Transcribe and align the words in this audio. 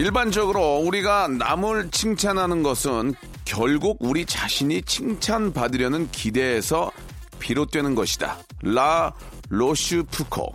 일반적으로 0.00 0.78
우리가 0.78 1.28
남을 1.28 1.90
칭찬하는 1.90 2.62
것은 2.62 3.12
결국 3.44 3.98
우리 4.00 4.24
자신이 4.24 4.80
칭찬받으려는 4.80 6.10
기대에서 6.10 6.90
비롯되는 7.38 7.94
것이다. 7.94 8.38
라 8.62 9.12
로슈 9.50 10.04
푸코. 10.10 10.54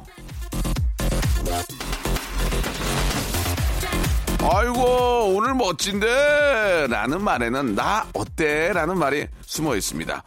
아이고 4.41 5.35
오늘 5.35 5.53
멋진데 5.53 6.87
라는 6.89 7.23
말에는 7.23 7.75
나 7.75 8.07
어때 8.13 8.73
라는 8.73 8.97
말이 8.97 9.27
숨어 9.41 9.75
있습니다. 9.75 10.23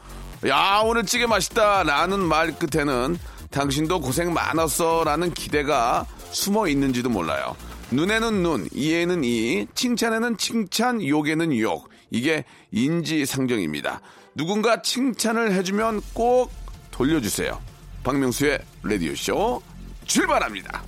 야 0.46 0.80
오늘 0.84 1.04
찌개 1.04 1.26
맛있다 1.26 1.82
라는 1.82 2.20
말 2.20 2.56
끝에는 2.56 3.18
당신도 3.50 4.00
고생 4.00 4.32
많았어 4.32 5.02
라는 5.02 5.34
기대가 5.34 6.06
숨어 6.30 6.68
있는지도 6.68 7.10
몰라요. 7.10 7.56
눈에는 7.90 8.42
눈, 8.42 8.68
이에는 8.72 9.24
이, 9.24 9.66
칭찬에는 9.74 10.36
칭찬, 10.36 11.06
욕에는 11.06 11.56
욕. 11.58 11.88
이게 12.10 12.44
인지상정입니다. 12.70 14.00
누군가 14.34 14.82
칭찬을 14.82 15.52
해주면 15.52 16.02
꼭 16.12 16.52
돌려주세요. 16.90 17.60
박명수의 18.04 18.58
라디오쇼 18.82 19.62
출발합니다. 20.06 20.82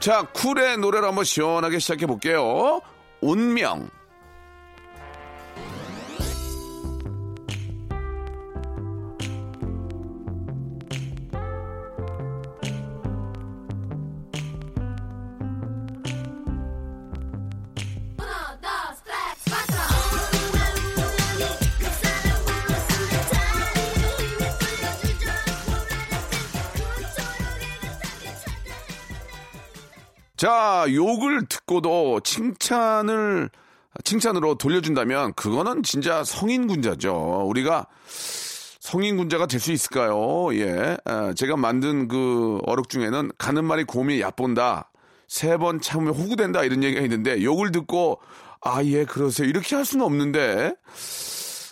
자, 0.00 0.22
쿨의 0.32 0.78
노래를 0.78 1.08
한번 1.08 1.24
시원하게 1.24 1.78
시작해 1.78 2.06
볼게요. 2.06 2.80
운명. 3.20 3.90
자, 30.38 30.86
욕을 30.88 31.46
듣고도 31.46 32.20
칭찬을, 32.20 33.50
칭찬으로 34.04 34.54
돌려준다면 34.54 35.34
그거는 35.34 35.82
진짜 35.82 36.22
성인군자죠. 36.22 37.44
우리가 37.48 37.86
성인군자가 38.80 39.46
될 39.46 39.58
수 39.60 39.72
있을까요? 39.72 40.54
예. 40.54 40.96
아, 41.04 41.34
제가 41.34 41.56
만든 41.56 42.06
그 42.06 42.60
어록 42.66 42.88
중에는 42.88 43.32
가는 43.36 43.64
말이 43.64 43.82
곰이 43.84 44.20
얕본다. 44.20 44.90
세 45.26 45.58
번 45.58 45.80
참으면 45.80 46.14
호구된다. 46.14 46.62
이런 46.62 46.82
얘기가 46.84 47.02
있는데 47.02 47.42
욕을 47.42 47.72
듣고 47.72 48.20
아, 48.62 48.82
예, 48.84 49.04
그러세요. 49.04 49.48
이렇게 49.48 49.74
할 49.74 49.84
수는 49.84 50.04
없는데 50.06 50.72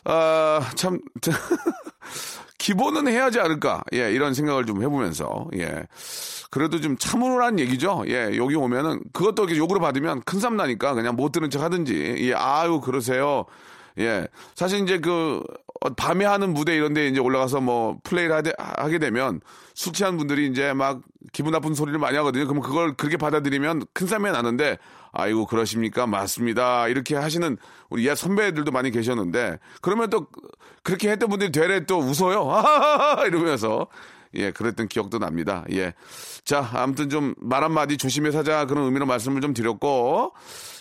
아, 0.04 0.60
참. 0.74 0.98
기본은 2.66 3.06
해야지 3.06 3.38
않을까. 3.38 3.84
예, 3.92 4.10
이런 4.10 4.34
생각을 4.34 4.66
좀 4.66 4.82
해보면서, 4.82 5.46
예. 5.54 5.86
그래도 6.50 6.80
좀 6.80 6.98
참으라는 6.98 7.60
얘기죠. 7.60 8.02
예, 8.08 8.32
여기 8.36 8.56
오면은 8.56 9.02
그것도 9.12 9.44
이렇게 9.44 9.56
욕으로 9.56 9.78
받으면 9.78 10.22
큰쌈 10.22 10.56
나니까 10.56 10.94
그냥 10.94 11.14
못 11.14 11.30
들은 11.30 11.48
척 11.48 11.62
하든지. 11.62 12.16
예, 12.18 12.34
아유, 12.34 12.80
그러세요. 12.80 13.44
예. 14.00 14.26
사실 14.56 14.80
이제 14.80 14.98
그, 14.98 15.44
어, 15.80 15.90
밤에 15.90 16.24
하는 16.24 16.54
무대 16.54 16.74
이런 16.74 16.92
데 16.92 17.06
이제 17.06 17.20
올라가서 17.20 17.60
뭐 17.60 17.98
플레이를 18.02 18.42
하게, 18.58 18.98
되면 18.98 19.40
술 19.74 19.92
취한 19.92 20.16
분들이 20.16 20.48
이제 20.48 20.72
막 20.72 21.02
기분 21.32 21.52
나쁜 21.52 21.72
소리를 21.72 21.96
많이 22.00 22.16
하거든요. 22.16 22.46
그러면 22.46 22.64
그걸 22.64 22.96
그렇게 22.96 23.16
받아들이면 23.16 23.84
큰 23.92 24.08
쌈이 24.08 24.24
나는데 24.32 24.76
아이고, 25.16 25.46
그러십니까? 25.46 26.06
맞습니다. 26.06 26.88
이렇게 26.88 27.16
하시는 27.16 27.56
우리 27.90 28.06
옛 28.06 28.14
선배들도 28.14 28.70
많이 28.72 28.90
계셨는데 28.90 29.58
그러면 29.80 30.10
또 30.10 30.26
그렇게 30.82 31.10
했던 31.10 31.28
분들이 31.28 31.50
되레 31.50 31.84
또 31.86 31.98
웃어요. 31.98 32.50
이러면서 33.26 33.86
예, 34.34 34.50
그랬던 34.50 34.88
기억도 34.88 35.18
납니다. 35.18 35.64
예. 35.72 35.94
자, 36.44 36.68
아무튼 36.74 37.08
좀 37.08 37.34
말 37.40 37.64
한마디 37.64 37.96
조심해서 37.96 38.38
하자 38.38 38.66
그런 38.66 38.84
의미로 38.84 39.06
말씀을 39.06 39.40
좀 39.40 39.54
드렸고. 39.54 40.32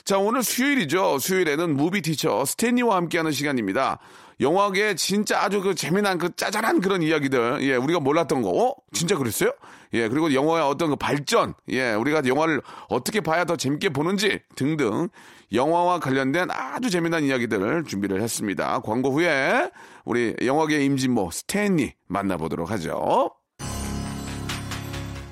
자, 0.04 0.18
오늘 0.20 0.44
수요일이죠. 0.44 1.18
수요일에는 1.20 1.76
무비 1.76 2.02
티처 2.02 2.46
스탠리와 2.46 2.96
함께하는 2.98 3.32
시간입니다. 3.32 4.00
영화계 4.40 4.96
진짜 4.96 5.42
아주 5.42 5.62
그 5.62 5.76
재미난 5.76 6.18
그 6.18 6.36
짜잘한 6.36 6.82
그런 6.82 7.02
이야기들. 7.02 7.60
예, 7.62 7.76
우리가 7.76 8.00
몰랐던 8.00 8.42
거. 8.42 8.50
어? 8.50 8.76
진짜 8.92 9.18
그랬어요? 9.18 9.52
예, 9.94 10.10
그리고 10.10 10.34
영화의 10.34 10.64
어떤 10.66 10.90
그 10.90 10.96
발전. 10.96 11.54
예, 11.70 11.94
우리가 11.94 12.24
영화를 12.26 12.62
어떻게 12.90 13.22
봐야 13.22 13.46
더 13.46 13.56
재밌게 13.56 13.90
보는지 13.90 14.42
등등. 14.56 15.10
영화와 15.54 16.00
관련된 16.00 16.50
아주 16.52 16.90
재미난 16.90 17.24
이야기들을 17.24 17.86
준비를 17.86 18.22
했습니다. 18.22 18.80
광고 18.82 19.12
후에 19.12 19.70
우리 20.04 20.36
영화계 20.44 20.84
임진모 20.84 21.32
스탠리 21.32 21.94
만나보도록 22.08 22.72
하죠. 22.72 23.32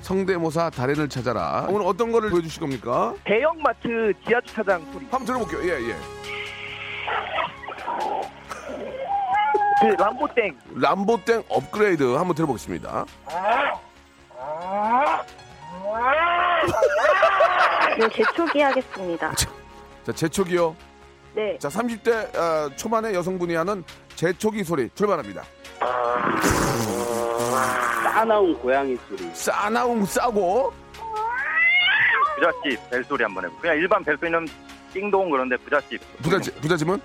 성대모사 0.00 0.70
달인을 0.70 1.08
찾아라. 1.08 1.66
오늘 1.68 1.86
어떤 1.86 2.12
거를 2.12 2.30
보여주실 2.30 2.60
겁니까? 2.60 3.14
대형마트 3.24 4.12
지하주차장 4.26 4.84
소리. 4.92 5.04
한번 5.10 5.24
들어볼게요. 5.24 5.62
예, 5.64 5.90
예. 5.90 6.13
그 9.84 10.02
람보땡. 10.02 10.58
람보땡 10.76 11.42
업그레이드 11.48 12.02
한번 12.14 12.34
들어보겠습니다. 12.34 13.04
네, 17.98 18.08
재초기 18.08 18.60
하겠습니다. 18.60 19.32
자, 19.34 20.12
재촉이요. 20.12 20.74
네. 21.34 21.58
자, 21.58 21.68
30대 21.68 22.34
어, 22.36 22.70
초반의 22.76 23.14
여성분이 23.14 23.54
하는 23.54 23.84
재촉이 24.16 24.64
소리 24.64 24.88
출발합니다. 24.94 25.42
싸나운 28.04 28.58
고양이 28.58 28.96
소리. 29.08 29.28
싸나운 29.34 30.04
싸고 30.06 30.72
부잣집 32.36 32.90
벨소리 32.90 33.22
한번 33.22 33.44
해보. 33.44 33.56
그냥 33.58 33.76
일반 33.76 34.02
벨소리는 34.02 34.48
띵동 34.94 35.30
그런데 35.30 35.56
부잣집. 35.58 36.00
부잣집, 36.22 36.58
부잣집은 36.60 37.00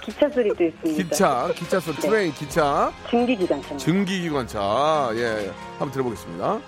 기차 0.00 0.28
소리도 0.28 0.64
있습니다. 0.64 1.02
기차, 1.02 1.48
기차 1.54 1.80
소리, 1.80 1.96
네. 1.96 2.00
트레인, 2.02 2.32
기차, 2.34 2.92
증기기관차. 3.10 3.76
증기기관차. 3.76 5.10
예, 5.14 5.50
한번 5.78 5.90
들어보겠습니다. 5.92 6.60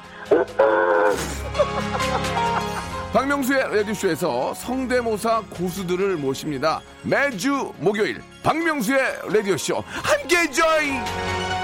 박명수의 3.13 3.77
라디오쇼에서 3.77 4.55
성대모사 4.55 5.43
고수들을 5.51 6.17
모십니다. 6.17 6.81
매주 7.03 7.73
목요일 7.79 8.21
박명수의 8.43 8.99
라디오쇼 9.33 9.85
함께 9.87 10.51
join! 10.51 11.64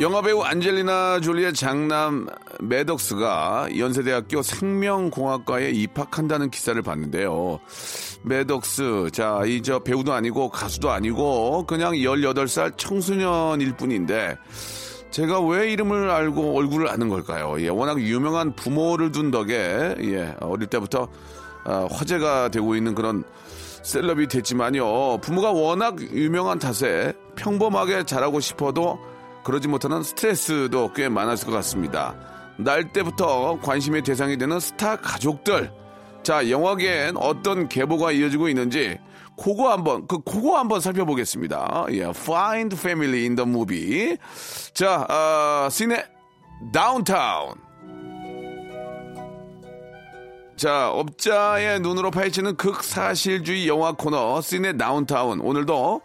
영화배우 0.00 0.40
안젤리나 0.40 1.20
졸리의 1.20 1.52
장남 1.52 2.26
매덕스가 2.60 3.68
연세대학교 3.76 4.40
생명공학과에 4.40 5.72
입학한다는 5.72 6.48
기사를 6.50 6.80
봤는데요. 6.80 7.60
매덕스, 8.22 9.10
자, 9.12 9.42
이 9.44 9.60
저 9.62 9.78
배우도 9.78 10.14
아니고 10.14 10.48
가수도 10.48 10.90
아니고 10.90 11.66
그냥 11.66 11.92
18살 11.92 12.78
청소년일 12.78 13.76
뿐인데 13.76 14.38
제가 15.10 15.38
왜 15.42 15.70
이름을 15.72 16.08
알고 16.08 16.56
얼굴을 16.56 16.88
아는 16.88 17.10
걸까요? 17.10 17.60
예, 17.60 17.68
워낙 17.68 18.00
유명한 18.00 18.54
부모를 18.56 19.12
둔 19.12 19.30
덕에 19.30 19.96
예, 20.00 20.34
어릴 20.40 20.66
때부터 20.68 21.08
아, 21.64 21.86
화제가 21.90 22.48
되고 22.48 22.74
있는 22.74 22.94
그런 22.94 23.22
셀럽이 23.82 24.28
됐지만요. 24.28 25.18
부모가 25.18 25.50
워낙 25.52 26.00
유명한 26.00 26.58
탓에 26.58 27.12
평범하게 27.36 28.04
자라고 28.04 28.40
싶어도 28.40 28.98
그러지 29.44 29.68
못하는 29.68 30.02
스트레스도 30.02 30.92
꽤 30.94 31.08
많았을 31.08 31.46
것 31.46 31.52
같습니다. 31.52 32.14
날 32.56 32.92
때부터 32.92 33.58
관심의 33.60 34.02
대상이 34.02 34.36
되는 34.36 34.60
스타 34.60 34.96
가족들. 34.96 35.72
자, 36.22 36.50
영화계엔 36.50 37.16
어떤 37.16 37.68
계보가 37.68 38.12
이어지고 38.12 38.48
있는지 38.48 38.98
그거 39.42 39.72
한번 39.72 40.06
그 40.06 40.20
그거 40.22 40.58
한번 40.58 40.80
살펴보겠습니다. 40.80 41.86
예, 41.92 42.02
Find 42.10 42.76
Family 42.76 43.22
in 43.22 43.36
the 43.36 43.48
Movie. 43.48 44.18
자, 44.74 45.06
아, 45.08 45.68
시네 45.70 46.04
다운타운. 46.72 47.54
자, 50.56 50.90
업자의 50.90 51.80
눈으로 51.80 52.10
파헤치는 52.10 52.56
극사실주의 52.56 53.66
영화 53.66 53.92
코너 53.92 54.42
시네 54.42 54.76
다운타운. 54.76 55.40
오늘도 55.40 56.02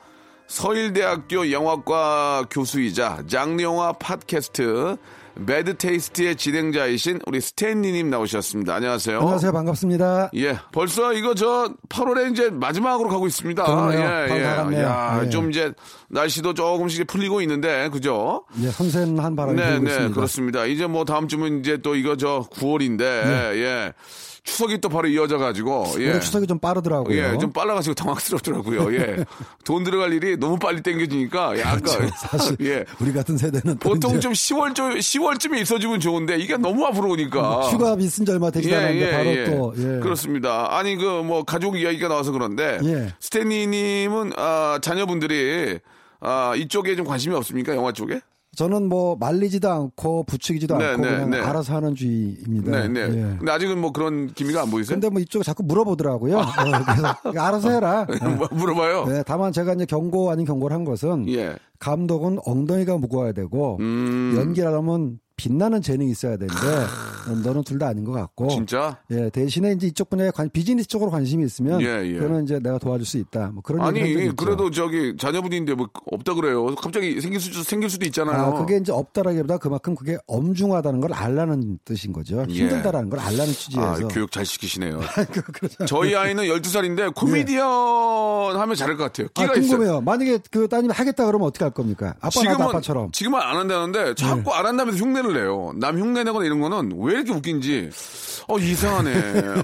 서일대학교 0.47 1.51
영화과 1.51 2.45
교수이자 2.50 3.24
장르 3.27 3.62
영화 3.63 3.92
팟캐스트 3.94 4.97
배드 5.45 5.75
테이스트의 5.75 6.38
진행자이신 6.38 7.19
우리 7.25 7.42
스탠리님 7.42 8.09
나오셨습니다. 8.09 8.75
안녕하세요. 8.75 9.19
안녕하세요. 9.19 9.51
반갑습니다. 9.51 10.30
예, 10.36 10.57
벌써 10.71 11.12
이거 11.12 11.33
저 11.33 11.74
8월에 11.89 12.31
이제 12.31 12.50
마지막으로 12.50 13.09
가고 13.09 13.27
있습니다. 13.27 13.65
그러네요. 13.65 14.33
예, 14.33 14.44
갔네요. 14.44 14.81
야, 14.81 15.21
예. 15.25 15.30
좀 15.30 15.50
이제 15.50 15.74
날씨도 16.07 16.53
조금씩 16.53 17.07
풀리고 17.07 17.41
있는데, 17.41 17.89
그죠? 17.89 18.45
예, 18.62 18.69
선선한 18.69 19.36
바람이 19.36 19.57
네, 19.57 19.71
불고 19.71 19.83
네, 19.83 19.89
있습니다. 19.89 20.15
그렇습니다. 20.15 20.65
이제 20.68 20.88
뭐 20.88 21.03
다음 21.03 21.27
주면 21.27 21.59
이제 21.59 21.77
또 21.81 21.95
이거 21.95 22.15
저 22.15 22.48
9월인데, 22.53 23.01
예. 23.01 23.94
추석이 24.45 24.80
또 24.80 24.89
바로 24.89 25.07
이어져 25.07 25.38
가지고, 25.38 25.86
예. 26.00 26.19
추석이 26.19 26.47
좀 26.47 26.59
빠르더라고요. 26.59 27.18
예, 27.18 27.38
좀 27.39 27.51
빨라가지고 27.51 27.95
당황스럽더라고요. 27.95 28.94
예. 28.94 29.25
돈 29.65 29.83
들어갈 29.83 30.13
일이 30.13 30.38
너무 30.38 30.57
빨리 30.57 30.81
땡겨지니까 30.81 31.59
약간. 31.59 31.81
그렇죠. 31.81 32.09
사실 32.15 32.56
예. 32.62 32.86
우리 33.01 33.12
같은 33.12 33.38
세대는 33.38 33.80
또 33.80 33.89
보통 33.89 34.19
좀 34.21 34.31
10월, 34.31 34.74
좀 34.75 34.92
10월쯤에 34.92 35.59
있어주면 35.62 36.00
좋은데 36.00 36.38
이게 36.38 36.56
너무 36.57 36.86
앞으로 36.86 37.09
오니까. 37.12 37.62
휴가 37.71 37.95
있은 38.00 38.24
지 38.25 38.31
얼마 38.31 38.51
되지 38.51 38.74
않았는데 38.74 39.12
바로 39.12 39.74
또 39.74 39.74
예. 39.77 40.00
그렇습니다. 40.00 40.77
아니 40.77 40.95
그 40.95 41.25
뭐 41.25 41.44
가족 41.44 41.77
이야기가 41.80 42.07
나와서 42.07 42.31
그런데 42.31 42.77
예. 42.83 43.13
스탠리님은 43.19 44.33
아, 44.38 44.77
자녀분들이 44.81 45.80
아, 46.19 46.53
이쪽에 46.56 46.95
좀 46.95 47.06
관심이 47.06 47.33
없습니까? 47.36 47.75
영화 47.75 47.91
쪽에? 47.91 48.19
저는 48.55 48.89
뭐 48.89 49.15
말리지도 49.17 49.69
않고 49.69 50.23
부추기지도 50.23 50.77
네, 50.77 50.85
않고 50.85 51.01
네, 51.03 51.11
그냥 51.11 51.29
네. 51.29 51.39
알아서 51.39 51.75
하는 51.75 51.95
주의입니다. 51.95 52.71
네, 52.71 52.87
네. 52.87 52.99
예. 53.01 53.37
근데 53.37 53.51
아직은 53.51 53.79
뭐 53.79 53.91
그런 53.91 54.33
기미가 54.33 54.63
안 54.63 54.71
보이세요? 54.71 54.95
근데 54.95 55.09
뭐 55.09 55.21
이쪽에 55.21 55.43
자꾸 55.43 55.63
물어보더라고요. 55.63 56.37
어, 56.37 56.43
그래서 56.85 57.15
알아서 57.39 57.71
해라. 57.71 58.07
뭐 58.37 58.47
물어봐요. 58.51 59.05
네, 59.05 59.23
다만 59.25 59.51
제가 59.51 59.73
이제 59.73 59.85
경고 59.85 60.31
아닌 60.31 60.45
경고를 60.45 60.73
한 60.73 60.85
것은 60.85 61.29
예. 61.29 61.55
감독은 61.79 62.39
엉덩이가 62.45 62.97
무거워야 62.97 63.33
되고 63.33 63.77
음. 63.79 64.33
연기라면 64.37 65.19
빛나는 65.37 65.81
재능이 65.81 66.11
있어야 66.11 66.37
되는데 66.37 66.57
너는 67.43 67.63
둘 67.63 67.75
다 67.79 67.87
아닌 67.87 68.05
것 68.05 68.13
같고 68.13 68.47
진짜? 68.47 68.97
예, 69.11 69.29
대신에 69.29 69.73
이제 69.73 69.87
이쪽 69.87 70.09
분야에 70.09 70.31
관, 70.31 70.49
비즈니스 70.49 70.87
쪽으로 70.87 71.11
관심이 71.11 71.43
있으면 71.43 71.81
예, 71.81 72.05
예. 72.05 72.13
그거는 72.19 72.43
이제 72.45 72.57
내가 72.59 72.77
도와줄 72.77 73.05
수 73.05 73.17
있다. 73.17 73.47
뭐 73.53 73.61
그런 73.61 73.81
아니. 73.81 74.33
그래도 74.35 74.71
저기 74.71 75.13
자녀분인데 75.17 75.73
뭐 75.73 75.89
없다 76.11 76.35
그래요. 76.35 76.73
갑자기 76.75 77.19
생길 77.19 77.41
수도 77.41 77.63
생길 77.63 77.89
수도 77.89 78.05
있잖아요. 78.05 78.37
아, 78.41 78.53
그게 78.53 78.77
이제 78.77 78.93
없다라기보다 78.93 79.57
그만큼 79.57 79.93
그게 79.95 80.17
엄중하다는 80.27 81.01
걸 81.01 81.13
알라는 81.13 81.79
뜻인 81.83 82.13
거죠. 82.13 82.45
예. 82.49 82.53
힘들다라는 82.53 83.09
걸 83.09 83.19
알라는 83.19 83.43
아, 83.43 83.53
취지에서. 83.53 84.07
교육 84.07 84.31
잘 84.31 84.45
시키시네요. 84.45 85.01
그렇죠. 85.53 85.85
저희 85.85 86.15
아이는 86.15 86.45
12살인데 86.45 87.13
코미디언 87.13 88.55
하면 88.55 88.75
잘할 88.75 88.95
것 88.97 89.03
같아요. 89.05 89.27
아, 89.35 89.41
끼가 89.41 89.55
있어요. 89.55 89.69
궁금해요. 89.77 90.01
만약에 90.01 90.39
그 90.51 90.67
따님이 90.67 90.93
하겠다 90.93 91.25
그러면 91.25 91.47
어떻게 91.47 91.65
할 91.65 91.73
겁니까? 91.73 92.13
아빠 92.21 92.41
나도 92.43 92.63
아빠처럼. 92.63 93.11
지금은 93.11 93.39
안 93.41 93.57
한다는데 93.57 94.15
자꾸 94.15 94.53
안 94.53 94.65
한다면서 94.65 95.03
흉내 95.03 95.21
를 95.25 95.33
내요. 95.33 95.74
남 95.75 96.00
흉내 96.00 96.24
내거나 96.24 96.45
이런 96.45 96.60
거는 96.60 96.94
왜 97.00 97.16
이렇게 97.16 97.31
웃긴지 97.33 97.89
어 98.48 98.57
이상하네. 98.57 99.63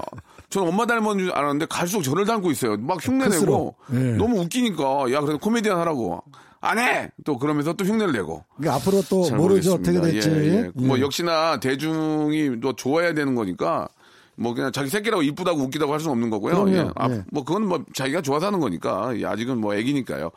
저는 0.50 0.68
엄마 0.68 0.84
닮은 0.84 1.18
줄 1.18 1.32
알았는데 1.32 1.66
갈수록 1.66 2.02
저를 2.02 2.26
닮고 2.26 2.50
있어요. 2.50 2.76
막 2.78 2.98
흉내 3.00 3.24
내고 3.24 3.30
클수록. 3.30 3.76
예. 3.94 4.16
너무 4.16 4.40
웃기니까 4.40 5.12
야 5.12 5.20
그래도 5.20 5.38
코미디언 5.38 5.78
하라고 5.78 6.22
안 6.60 6.78
해. 6.78 7.10
또 7.24 7.38
그러면서 7.38 7.72
또 7.72 7.84
흉내를 7.84 8.12
내고. 8.12 8.44
그러니까 8.56 8.76
앞으로 8.76 9.02
또잘 9.02 9.36
모르죠. 9.36 9.76
모르겠습니다. 9.76 10.00
어떻게 10.00 10.12
될지. 10.12 10.30
예, 10.30 10.56
예. 10.56 10.70
뭐 10.74 10.98
예. 10.98 11.02
역시나 11.02 11.58
대중이 11.58 12.60
또 12.60 12.74
좋아해야 12.74 13.14
되는 13.14 13.34
거니까 13.34 13.88
뭐 14.36 14.54
그냥 14.54 14.72
자기 14.72 14.88
새끼라고 14.88 15.22
이쁘다고 15.22 15.60
웃기다고 15.60 15.92
할 15.92 16.00
수는 16.00 16.12
없는 16.12 16.30
거고요. 16.30 16.64
그럼요. 16.64 16.76
예. 16.76 16.90
아, 16.94 17.10
예. 17.10 17.24
뭐 17.30 17.44
그건 17.44 17.66
뭐 17.66 17.84
자기가 17.94 18.22
좋아서 18.22 18.46
하는 18.46 18.60
거니까 18.60 19.12
예, 19.18 19.24
아직은 19.24 19.58
뭐 19.58 19.74
애기니까요. 19.74 20.30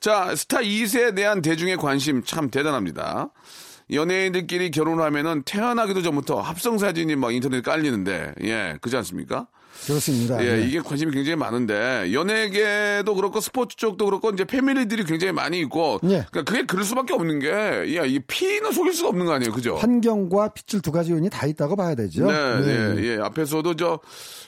자 0.00 0.34
스타 0.34 0.58
2세에 0.58 1.14
대한 1.14 1.42
대중의 1.42 1.76
관심 1.76 2.22
참 2.24 2.50
대단합니다. 2.50 3.30
연예인들끼리 3.92 4.70
결혼을 4.70 5.04
하면은 5.04 5.42
태어나기도 5.44 6.02
전부터 6.02 6.40
합성 6.40 6.78
사진이 6.78 7.16
막 7.16 7.34
인터넷에 7.34 7.62
깔리는데 7.62 8.34
예 8.42 8.78
그렇지 8.80 8.96
않습니까? 8.98 9.46
그렇습니다. 9.86 10.44
예, 10.44 10.56
네. 10.56 10.66
이게 10.66 10.80
관심이 10.80 11.12
굉장히 11.12 11.36
많은데 11.36 12.12
연예계도 12.12 13.14
그렇고 13.14 13.40
스포츠 13.40 13.76
쪽도 13.76 14.06
그렇고 14.06 14.30
이제 14.30 14.44
패밀리들이 14.44 15.04
굉장히 15.04 15.32
많이 15.32 15.60
있고 15.60 16.00
예. 16.04 16.26
그러니까 16.30 16.42
그게 16.42 16.64
그럴 16.64 16.84
수밖에 16.84 17.14
없는 17.14 17.38
게 17.38 17.48
야, 17.96 18.04
이 18.04 18.18
피는 18.18 18.72
속일 18.72 18.92
수가 18.92 19.10
없는 19.10 19.26
거 19.26 19.32
아니에요, 19.32 19.52
그죠? 19.52 19.76
환경과 19.76 20.48
핏줄 20.48 20.82
두 20.82 20.90
가지 20.90 21.12
요인이 21.12 21.30
다 21.30 21.46
있다고 21.46 21.76
봐야 21.76 21.94
되죠. 21.94 22.26
네, 22.26 22.32
예. 22.32 22.96
예, 22.96 23.04
예. 23.04 23.18
앞에서도 23.22 23.74
저, 23.76 24.00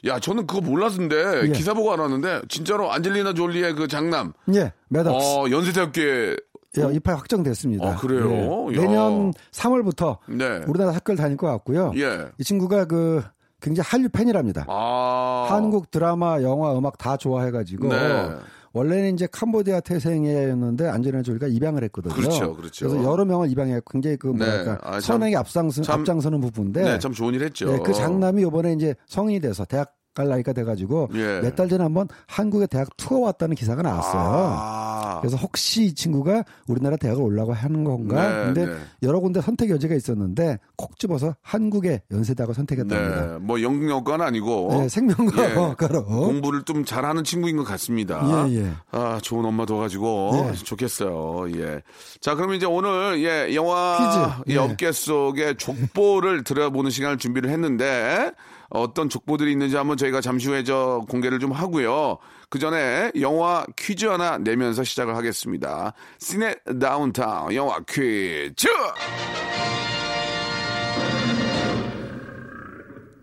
야, 0.06 0.19
저는 0.19 0.46
그거 0.46 0.60
몰랐는데, 0.60 1.43
예. 1.44 1.52
기사 1.52 1.75
보고 1.75 1.93
알았는데, 1.93 2.43
진짜로 2.48 2.93
안젤리나 2.93 3.34
졸리의 3.34 3.75
그 3.75 3.86
장남, 3.88 4.32
예, 4.54 4.72
매덕스. 4.88 5.25
어, 5.25 5.50
연세대학교에, 5.50 6.36
예, 6.78 6.94
입학 6.94 7.19
확정됐습니다. 7.19 7.84
아, 7.88 7.96
그래요? 7.96 8.69
예. 8.72 8.76
야. 8.76 8.81
내년 8.81 9.32
3월부터 9.53 10.19
네. 10.29 10.62
우리나라 10.69 10.93
학교를 10.93 11.17
다닐 11.17 11.36
것 11.36 11.46
같고요. 11.48 11.93
예. 11.96 12.29
이 12.39 12.44
친구가 12.44 12.84
그 12.84 13.22
굉장히 13.60 13.86
한류 13.89 14.08
팬이랍니다. 14.08 14.65
아. 14.69 15.46
한국 15.50 15.91
드라마, 15.91 16.41
영화, 16.43 16.77
음악 16.79 16.96
다 16.96 17.17
좋아해가지고 17.17 17.89
네. 17.89 18.31
원래는 18.72 19.15
이제 19.15 19.27
캄보디아 19.31 19.81
태생이었는데 19.81 20.86
안젤리나 20.89 21.22
졸리가 21.24 21.48
입양을 21.48 21.82
했거든요. 21.84 22.15
그렇죠, 22.15 22.55
그렇죠. 22.55 22.84
래서 22.86 23.03
여러 23.03 23.24
명을 23.24 23.50
입양했고 23.50 23.91
굉장히 23.93 24.17
그 24.17 24.29
뭐랄까 24.29 24.79
아, 24.82 24.93
참- 24.93 25.00
선행에 25.19 25.34
앞장서, 25.34 25.82
참- 25.82 26.00
앞장서는 26.00 26.41
부분인데 26.41 26.84
네, 26.84 26.98
참 27.00 27.12
좋은 27.12 27.34
일 27.34 27.43
했죠. 27.43 27.67
네, 27.72 27.81
그 27.84 27.93
장남이 27.93 28.43
이번에 28.43 28.72
이제 28.74 28.94
성인이 29.08 29.41
돼서 29.41 29.65
대학 29.65 29.93
갈 30.14 30.29
나이가 30.29 30.52
돼가지고 30.52 31.08
예. 31.14 31.40
몇달 31.40 31.69
전에 31.69 31.82
한번 31.84 32.08
한국의 32.26 32.67
대학 32.69 32.88
투어 32.96 33.20
왔다는 33.20 33.55
기사가 33.55 33.82
나왔어요. 33.82 34.20
아. 34.20 35.19
그래서 35.20 35.36
혹시 35.36 35.84
이 35.84 35.94
친구가 35.94 36.44
우리나라 36.67 36.96
대학을 36.96 37.22
올라고 37.22 37.52
하는 37.52 37.84
건가? 37.84 38.29
네, 38.29 38.44
근데 38.46 38.67
네. 38.67 38.72
여러 39.02 39.20
군데 39.20 39.40
선택 39.40 39.70
여지가 39.70 39.94
있었는데 39.94 40.58
콕 40.76 40.98
집어서 40.98 41.36
한국의 41.43 42.02
연세대학을 42.10 42.55
선택했답니다. 42.55 43.26
네, 43.26 43.38
뭐 43.38 43.62
영역과는 43.62 44.24
아니고. 44.24 44.69
네, 44.72 44.88
생명과로. 44.88 45.76
공부를 46.06 46.62
좀 46.64 46.84
잘하는 46.84 47.22
친구인 47.22 47.56
것 47.56 47.64
같습니다. 47.64 48.48
예, 48.48 48.56
예. 48.62 48.70
아, 48.90 49.19
좋은 49.22 49.44
엄마 49.44 49.64
둬가지고 49.64 50.48
예. 50.50 50.55
좋겠어요. 50.55 51.46
예. 51.56 51.82
자, 52.20 52.34
그러면 52.34 52.56
이제 52.56 52.67
오늘 52.67 53.22
예 53.22 53.55
영화 53.55 54.43
퀴즈. 54.44 54.52
이 54.52 54.55
예. 54.56 54.58
업계 54.58 54.90
속의 54.93 55.56
족보를 55.56 56.43
들여보는 56.44 56.90
시간을 56.90 57.19
준비를 57.19 57.50
했는데 57.50 58.32
어떤 58.70 59.08
족보들이 59.08 59.53
있는지 59.53 59.77
한번 59.77 59.96
저희가 59.96 60.20
잠시 60.20 60.48
후에 60.48 60.65
저 60.65 61.03
공개를 61.08 61.41
좀 61.41 61.53
하고요. 61.53 62.19
그 62.48 62.58
전에 62.58 63.10
영화 63.20 63.67
퀴즈 63.77 64.06
하나 64.06 64.39
내면서 64.39 64.84
시작을 64.84 65.17
하겠습니다. 65.17 65.93
시네 66.19 66.55
다운타운 66.81 67.55
영화 67.55 67.79
퀴즈. 67.89 68.69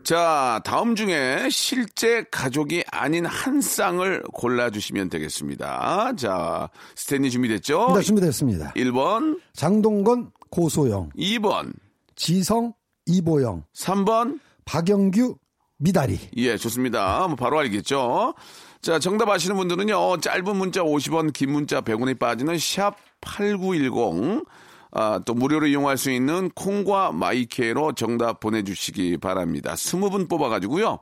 자, 0.03 0.61
다음 0.63 0.95
중에 0.95 1.49
실제 1.51 2.23
가족이 2.31 2.85
아닌 2.91 3.25
한 3.25 3.59
쌍을 3.59 4.23
골라주시면 4.33 5.09
되겠습니다. 5.09 6.13
자, 6.15 6.69
스탠리 6.95 7.29
준비됐죠? 7.29 7.91
네, 7.93 8.01
준비됐습니다. 8.01 8.71
1번, 8.73 9.41
장동건, 9.51 10.31
고소영, 10.49 11.09
2번, 11.17 11.73
지성, 12.15 12.73
이보영, 13.05 13.65
3번. 13.75 14.39
박영규, 14.67 15.37
미다리. 15.77 16.19
예, 16.35 16.57
좋습니다. 16.57 17.25
뭐 17.27 17.35
바로 17.37 17.57
알겠죠? 17.59 18.35
자, 18.81 18.99
정답 18.99 19.29
아시는 19.29 19.55
분들은요, 19.55 20.17
짧은 20.17 20.55
문자 20.55 20.81
50원, 20.83 21.31
긴 21.31 21.51
문자 21.51 21.81
100원이 21.81 22.19
빠지는 22.19 22.59
샵 22.59 22.95
8910, 23.21 24.43
아, 24.91 25.21
또 25.25 25.33
무료로 25.33 25.67
이용할 25.67 25.97
수 25.97 26.11
있는 26.11 26.49
콩과 26.49 27.13
마이케로 27.13 27.93
정답 27.93 28.41
보내주시기 28.41 29.17
바랍니다. 29.17 29.75
스무 29.77 30.09
분 30.09 30.27
뽑아가지고요. 30.27 30.99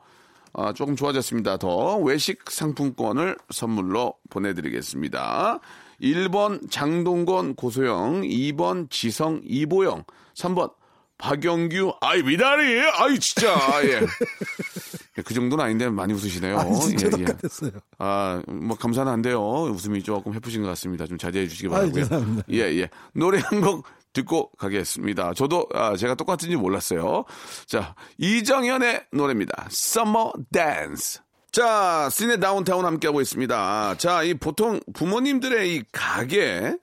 아, 0.54 0.74
조금 0.74 0.96
좋아졌습니다. 0.96 1.58
더 1.58 1.98
외식 1.98 2.50
상품권을 2.50 3.36
선물로 3.50 4.14
보내드리겠습니다. 4.30 5.60
1번 6.02 6.70
장동건 6.70 7.56
고소영, 7.56 8.22
2번 8.22 8.92
지성 8.92 9.42
이보영, 9.44 10.04
3번 10.36 10.72
박영규, 11.18 11.94
아이, 12.02 12.22
미다리, 12.24 12.82
아이, 13.00 13.18
진짜, 13.20 13.56
예. 13.84 14.02
그 15.24 15.34
정도는 15.34 15.64
아닌데 15.64 15.90
많이 15.90 16.14
웃으시네요. 16.14 16.60
아니, 16.60 16.80
진짜 16.82 17.08
예, 17.18 17.22
예. 17.22 17.26
똑같았어요. 17.26 17.72
아, 18.00 18.42
뭐, 18.48 18.76
감사는 18.78 19.10
한데요. 19.12 19.42
웃음이 19.64 20.04
조금 20.04 20.34
해프신 20.34 20.62
것 20.62 20.68
같습니다. 20.70 21.08
좀 21.08 21.18
자제해 21.18 21.48
주시기 21.48 21.68
아유, 21.68 21.74
바라고요 21.74 21.94
죄송합니다. 21.94 22.44
예, 22.52 22.60
예. 22.80 22.90
노래 23.14 23.40
한 23.40 23.62
곡 23.62 23.86
듣고 24.14 24.50
가겠습니다. 24.58 25.34
저도, 25.34 25.68
아, 25.74 25.96
제가 25.98 26.16
똑같은지 26.16 26.56
몰랐어요. 26.56 27.26
자, 27.66 27.96
이정현의 28.18 29.08
노래입니다. 29.12 29.68
Summer 29.70 30.32
Dance. 30.54 31.22
자, 31.52 32.10
시네 32.12 32.38
다운타운 32.40 32.86
함께하고 32.86 33.20
있습니다. 33.22 33.96
자, 33.98 34.24
이 34.24 34.34
보통 34.34 34.80
부모님들의 34.94 35.74
이 35.76 35.84
가게, 35.92 36.76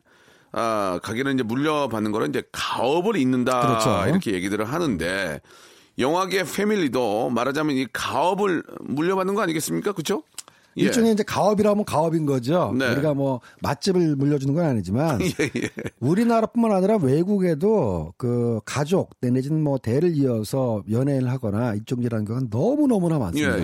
아, 0.53 1.01
가게는 1.03 1.35
이제 1.35 1.43
물려받는 1.43 2.13
거는 2.13 2.29
이제 2.29 2.43
가업을 2.53 3.17
잇는다. 3.17 3.61
그렇죠. 3.61 4.11
이렇게 4.11 4.33
얘기들을 4.35 4.65
하는데, 4.65 5.41
영화계 5.99 6.45
패밀리도 6.45 7.31
말하자면 7.31 7.77
이 7.77 7.87
가업을 7.93 8.63
물려받는 8.81 9.35
거 9.35 9.43
아니겠습니까? 9.43 9.93
그쵸? 9.93 10.23
예. 10.79 10.85
일종의 10.85 11.13
이제 11.13 11.23
가업이라면 11.23 11.85
가업인 11.85 12.25
거죠. 12.25 12.75
네. 12.79 12.91
우리가 12.93 13.13
뭐 13.15 13.41
맛집을 13.61 14.17
물려주는 14.17 14.55
건 14.55 14.65
아니지만 14.65 15.21
예, 15.21 15.51
예. 15.57 15.69
우리나라뿐만 16.01 16.73
아니라 16.73 16.97
외국에도 16.97 18.15
그 18.17 18.61
가족 18.65 19.11
내지는 19.21 19.63
뭐 19.63 19.77
대를 19.79 20.17
이어서 20.17 20.83
연애를 20.91 21.31
하거나 21.31 21.75
이쪽 21.75 22.03
일하는 22.03 22.25
경우는 22.25 22.49
너무 22.51 22.87
너무나 22.87 23.19
많습니다. 23.19 23.59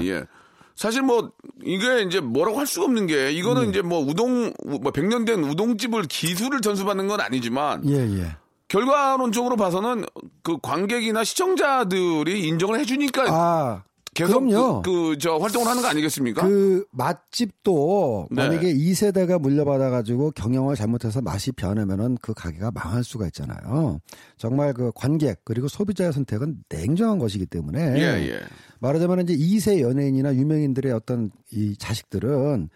사실 0.78 1.02
뭐 1.02 1.32
이게 1.64 2.02
이제 2.02 2.20
뭐라고 2.20 2.60
할 2.60 2.66
수가 2.68 2.86
없는 2.86 3.08
게 3.08 3.32
이거는 3.32 3.64
음. 3.64 3.70
이제 3.70 3.82
뭐 3.82 3.98
우동 3.98 4.52
뭐 4.64 4.92
100년 4.92 5.26
된 5.26 5.42
우동집을 5.42 6.04
기술을 6.04 6.60
전수받는 6.60 7.08
건 7.08 7.20
아니지만 7.20 7.82
예, 7.90 7.96
예. 7.96 8.36
결과론적으로 8.68 9.56
봐서는 9.56 10.04
그 10.44 10.56
관객이나 10.62 11.24
시청자들이 11.24 12.46
인정을 12.46 12.78
해주니까 12.78 13.24
아, 13.26 13.82
계속 14.18 14.40
그럼요. 14.40 14.82
그저 14.82 15.36
활동을 15.36 15.68
하는 15.68 15.80
거 15.80 15.88
아니겠습니까? 15.88 16.46
그 16.46 16.84
맛집도 16.90 18.26
네. 18.32 18.42
만약에 18.42 18.74
2세대가 18.74 19.40
물려받아가지고 19.40 20.32
경영을 20.32 20.74
잘못해서 20.74 21.20
맛이 21.20 21.52
변하면은 21.52 22.16
그 22.20 22.34
가게가 22.34 22.72
망할 22.72 23.04
수가 23.04 23.26
있잖아요. 23.26 24.00
정말 24.36 24.74
그 24.74 24.90
관객 24.94 25.44
그리고 25.44 25.68
소비자의 25.68 26.12
선택은 26.12 26.64
냉정한 26.68 27.18
것이기 27.18 27.46
때문에 27.46 27.80
예, 27.80 28.28
예. 28.28 28.40
말하자면 28.80 29.28
이제 29.28 29.36
2세 29.36 29.80
연예인이나 29.80 30.34
유명인들의 30.34 30.92
어떤 30.92 31.30
이 31.52 31.76
자식들은 31.76 32.68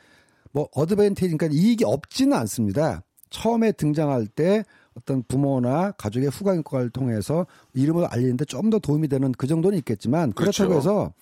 뭐 0.52 0.68
어드밴티지 0.74 1.36
그러니까 1.36 1.48
이익이 1.58 1.84
없지는 1.84 2.36
않습니다. 2.36 3.02
처음에 3.30 3.72
등장할 3.72 4.26
때 4.26 4.64
어떤 4.96 5.22
부모나 5.26 5.92
가족의 5.92 6.28
후광 6.30 6.56
효과를 6.58 6.90
통해서 6.90 7.46
이름을 7.74 8.04
알리는데 8.06 8.44
좀 8.46 8.70
더 8.70 8.78
도움이 8.78 9.08
되는 9.08 9.32
그 9.32 9.46
정도는 9.46 9.76
있겠지만 9.78 10.32
그렇다고 10.32 10.68
그렇죠. 10.70 10.78
해서 10.90 11.12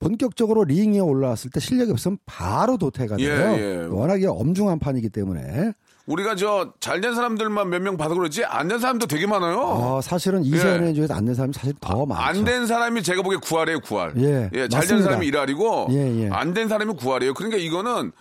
본격적으로 0.00 0.64
링에 0.64 0.98
올라왔을 0.98 1.50
때 1.50 1.60
실력이 1.60 1.90
없으면 1.92 2.18
바로 2.26 2.76
도태가 2.76 3.16
예, 3.20 3.26
돼요. 3.28 3.56
예. 3.58 3.86
워낙에 3.90 4.26
엄중한 4.26 4.78
판이기 4.78 5.08
때문에 5.10 5.72
우리가 6.06 6.36
저 6.36 6.74
잘된 6.80 7.14
사람들만 7.14 7.70
몇 7.70 7.80
명 7.80 7.96
봐서 7.96 8.14
그렇지 8.14 8.44
안 8.44 8.68
된 8.68 8.78
사람도 8.78 9.06
되게 9.06 9.26
많아요. 9.26 9.58
어, 9.60 10.00
사실은 10.02 10.42
2세 10.42 10.66
예. 10.66 10.70
연예인 10.76 10.94
중에서 10.94 11.14
안 11.14 11.24
된 11.24 11.34
사람이 11.34 11.52
사실 11.54 11.72
더 11.80 12.04
많죠. 12.04 12.22
안된 12.40 12.66
사람이 12.66 13.02
제가 13.02 13.22
보기에 13.22 13.38
구할이에요, 13.42 13.80
구할. 13.80 14.12
예, 14.18 14.50
잘된 14.52 14.68
맞습니다. 14.70 15.04
사람이 15.04 15.26
일할이고, 15.26 15.86
예, 15.92 16.24
예. 16.24 16.28
안된 16.30 16.68
사람이 16.68 16.94
구할이에요. 16.96 17.32
그러니까 17.32 17.56
이거는, 17.58 18.12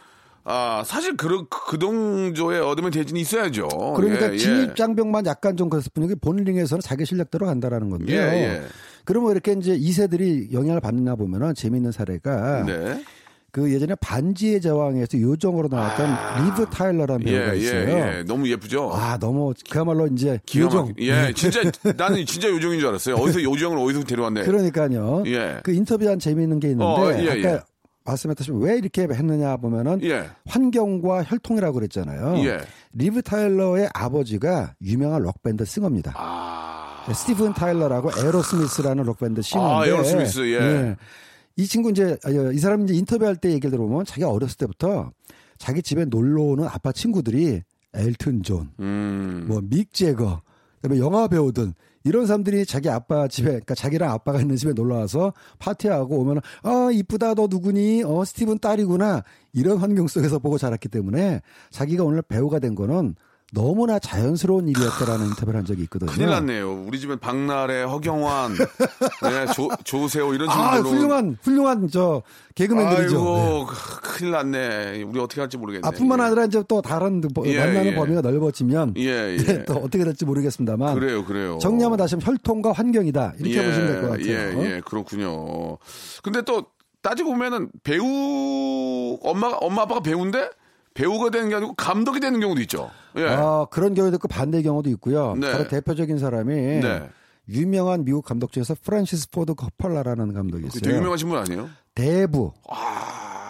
아, 0.46 0.84
사실 0.86 1.16
그, 1.16 1.46
그 1.50 1.80
동조의 1.80 2.60
어드밴티지는 2.62 3.20
있어야죠. 3.22 3.68
그러니까 3.96 4.30
예, 4.30 4.34
예. 4.34 4.38
진입 4.38 4.76
장벽만 4.76 5.26
약간 5.26 5.56
좀 5.56 5.70
그랬을 5.70 5.90
뿐이고 5.94 6.16
본링에서는 6.22 6.82
자기 6.82 7.06
실력대로 7.06 7.46
간다라는 7.46 7.90
건데요. 7.90 8.20
예, 8.22 8.34
예. 8.58 8.62
그러면 9.06 9.32
이렇게 9.32 9.54
이제 9.54 9.78
2세들이 9.78 10.52
영향을 10.54 10.82
받나 10.82 11.16
보면은 11.16 11.56
재미있는 11.56 11.92
사례가 11.92 12.64
네. 12.66 13.04
그 13.52 13.72
예전에 13.72 13.94
반지의 14.02 14.60
제왕에서 14.62 15.20
요정으로 15.22 15.68
나왔던 15.70 16.46
리브 16.46 16.66
타일러라는 16.72 17.28
예, 17.28 17.32
배우가 17.32 17.54
예, 17.54 17.60
있어요. 17.60 17.90
예. 17.90 18.24
너무 18.26 18.50
예쁘죠? 18.50 18.92
아 18.94 19.18
너무 19.20 19.54
그야말로 19.70 20.08
이제 20.08 20.40
요정. 20.56 20.88
막- 20.88 20.96
예, 21.00 21.32
진짜, 21.36 21.62
나는 21.96 22.26
진짜 22.26 22.50
요정인 22.50 22.80
줄 22.80 22.90
알았어요. 22.90 23.16
어디서 23.16 23.44
요정을 23.44 23.78
어디서 23.78 24.04
데려왔네. 24.06 24.42
그러니까요. 24.44 25.24
예. 25.28 25.60
그 25.64 25.72
인터뷰한 25.72 26.18
재미있는 26.20 26.60
게 26.60 26.70
있는데 26.72 26.84
어, 27.02 27.14
예, 27.20 27.30
아까 27.30 27.54
예. 27.54 27.60
말씀했듯이 28.06 28.52
왜 28.54 28.78
이렇게 28.78 29.04
했느냐 29.04 29.58
보면은 29.58 30.02
예. 30.04 30.30
환경과 30.46 31.24
혈통이라고 31.24 31.74
그랬잖아요. 31.74 32.46
예. 32.46 32.60
리브 32.94 33.22
타일러의 33.22 33.90
아버지가 33.94 34.76
유명한 34.82 35.22
록밴드 35.24 35.66
싱어입니다. 35.66 36.14
아. 36.16 37.06
스티븐 37.14 37.54
타일러라고 37.54 38.12
에로스미스라는 38.18 39.04
록밴드 39.04 39.42
싱어인데 39.42 39.74
아, 39.74 39.86
에어로스미스, 39.88 40.40
예. 40.54 40.96
이 41.56 41.66
친구 41.66 41.92
이제 41.92 42.18
아, 42.24 42.30
이 42.30 42.58
사람이 42.58 42.86
이제 42.86 42.94
인터뷰할 42.94 43.36
때 43.36 43.50
얘기를 43.50 43.72
들어보면 43.72 44.06
자기가 44.06 44.30
어렸을 44.30 44.58
때부터 44.58 45.12
자기 45.58 45.82
집에 45.82 46.06
놀러 46.06 46.44
오는 46.44 46.66
아빠 46.66 46.92
친구들이 46.92 47.62
엘튼 47.94 48.42
존, 48.44 48.72
음. 48.80 49.46
뭐 49.48 49.74
믹 49.74 49.94
재거, 49.94 50.42
그다음에 50.82 51.00
영화 51.00 51.28
배우든 51.28 51.74
이런 52.04 52.26
사람들이 52.26 52.66
자기 52.66 52.90
아빠 52.90 53.28
집에 53.28 53.50
그러니까 53.50 53.76
자기랑 53.76 54.12
아빠가 54.12 54.42
있는 54.42 54.56
집에 54.56 54.74
놀러 54.74 54.96
와서 54.96 55.34
파티하고 55.60 56.20
오면 56.20 56.42
아 56.64 56.90
이쁘다 56.92 57.34
너 57.34 57.48
누구니? 57.50 58.04
어 58.04 58.26
스티븐 58.26 58.60
딸이구나. 58.60 59.24
이런 59.54 59.78
환경 59.78 60.08
속에서 60.08 60.40
보고 60.40 60.58
자랐기 60.58 60.90
때문에 60.90 61.42
자기가 61.70 62.04
오늘 62.04 62.22
배우가 62.22 62.60
된 62.60 62.76
거는 62.76 63.16
너무나 63.54 64.00
자연스러운 64.00 64.68
일이었다라는 64.68 65.28
인터뷰를 65.28 65.60
한 65.60 65.66
적이 65.66 65.84
있거든요. 65.84 66.12
큰일 66.12 66.30
났네요. 66.30 66.84
우리 66.88 67.00
집엔 67.00 67.20
박나래, 67.20 67.84
허경환, 67.84 68.54
네, 69.22 69.46
조, 69.54 69.70
조세호 69.84 70.34
이런 70.34 70.50
아 70.50 70.72
친구들로. 70.76 70.90
훌륭한 70.90 71.38
훌륭한 71.42 71.88
저 71.90 72.24
개그맨들이죠. 72.56 73.16
아이고, 73.18 73.66
크- 73.68 74.02
큰일 74.18 74.32
났네. 74.32 75.04
우리 75.04 75.20
어떻게 75.20 75.40
할지 75.42 75.58
모르겠네. 75.58 75.88
아, 75.88 75.92
뿐만 75.92 76.20
아니라 76.20 76.46
이제 76.46 76.64
또 76.68 76.82
다른 76.82 77.22
뭐 77.34 77.46
예, 77.48 77.60
만나는 77.60 77.86
예. 77.92 77.96
범위가 77.96 78.22
넓어지면 78.22 78.96
예, 78.98 79.38
예. 79.38 79.66
또 79.66 79.76
어떻게 79.76 80.04
될지 80.04 80.26
모르겠습니다만 80.26 80.96
그래요, 80.96 81.24
그래요. 81.24 81.60
정리하면 81.62 81.98
다시 81.98 82.16
하면 82.16 82.26
혈통과 82.26 82.72
환경이다 82.72 83.34
이렇게 83.40 83.66
보시면 83.68 83.88
될 83.88 84.02
것 84.02 84.10
같아요. 84.10 84.28
예, 84.28 84.76
예, 84.76 84.82
그렇군요. 84.84 85.78
근데 86.24 86.42
또 86.42 86.66
따지고 87.04 87.32
보면은 87.32 87.70
배우 87.84 89.18
엄마 89.22 89.48
엄마 89.62 89.84
아빠가 89.84 90.02
배우인데 90.02 90.50
배우가 90.94 91.30
되는 91.30 91.50
게 91.50 91.56
아니고 91.56 91.74
감독이 91.76 92.20
되는 92.20 92.40
경우도 92.40 92.62
있죠. 92.62 92.90
예. 93.18 93.26
아, 93.28 93.66
그런 93.70 93.94
경우도 93.94 94.16
있고 94.18 94.28
반대 94.28 94.62
경우도 94.62 94.90
있고요. 94.92 95.36
네. 95.36 95.52
바로 95.52 95.68
대표적인 95.68 96.18
사람이 96.20 96.54
네. 96.56 97.10
유명한 97.50 98.06
미국 98.06 98.24
감독 98.26 98.52
중에서 98.52 98.76
프란시스 98.84 99.30
포드 99.32 99.54
코폴라라는 99.56 100.34
감독이 100.34 100.64
그 100.64 100.68
있어요. 100.68 100.82
되게 100.82 100.98
유명하신 100.98 101.28
분 101.30 101.38
아니에요? 101.38 101.70
대부, 101.96 102.52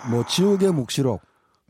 뭐 0.09 0.25
지옥의 0.27 0.71
묵시록 0.73 1.21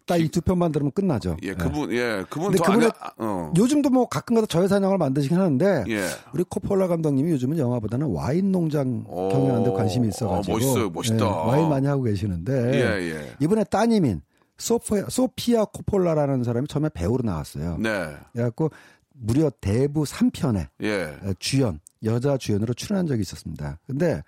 딱 0.06 0.20
이 0.20 0.28
두 0.28 0.42
편만 0.42 0.74
들으면 0.74 0.92
끝나죠. 0.92 1.38
예, 1.44 1.54
그분 1.54 1.90
예, 1.94 2.26
그분 2.30 2.50
근데 2.52 2.58
더 2.58 2.64
그분의 2.66 2.90
아냐- 2.90 3.14
어. 3.20 3.54
요즘도 3.56 3.90
뭐 3.90 4.06
가끔가다 4.10 4.48
저예산영을 4.48 4.98
만드시긴 4.98 5.38
하는데 5.38 5.86
예. 5.88 6.08
우리 6.34 6.44
코폴라 6.44 6.88
감독님이 6.88 7.32
요즘은 7.32 7.58
영화보다는 7.58 8.08
와인 8.08 8.52
농장 8.52 9.06
오. 9.08 9.30
경영하는 9.30 9.64
데 9.64 9.72
관심이 9.72 10.10
있어가지고 10.10 10.52
어, 10.54 10.60
멋있어요, 10.60 10.90
멋있다. 10.90 11.26
예, 11.26 11.30
와인 11.30 11.70
많이 11.70 11.88
하고 11.88 12.04
계시는데 12.04 12.54
예, 12.74 13.12
예. 13.16 13.32
이번에 13.40 13.64
따님인 13.64 14.22
소피아, 14.68 15.06
소피아 15.10 15.66
코폴라라는 15.66 16.44
사람이 16.44 16.68
처음에 16.68 16.90
배우로 16.94 17.24
나왔어요. 17.24 17.78
네. 17.80 18.16
그래갖고 18.32 18.72
무려 19.14 19.52
대부 19.62 20.04
3편에 20.04 20.68
예. 20.84 21.18
주연 21.40 21.80
여자 22.04 22.38
주연으로 22.38 22.74
출연한 22.74 23.06
적이 23.06 23.22
있었습니다. 23.22 23.78
근데 23.86 24.24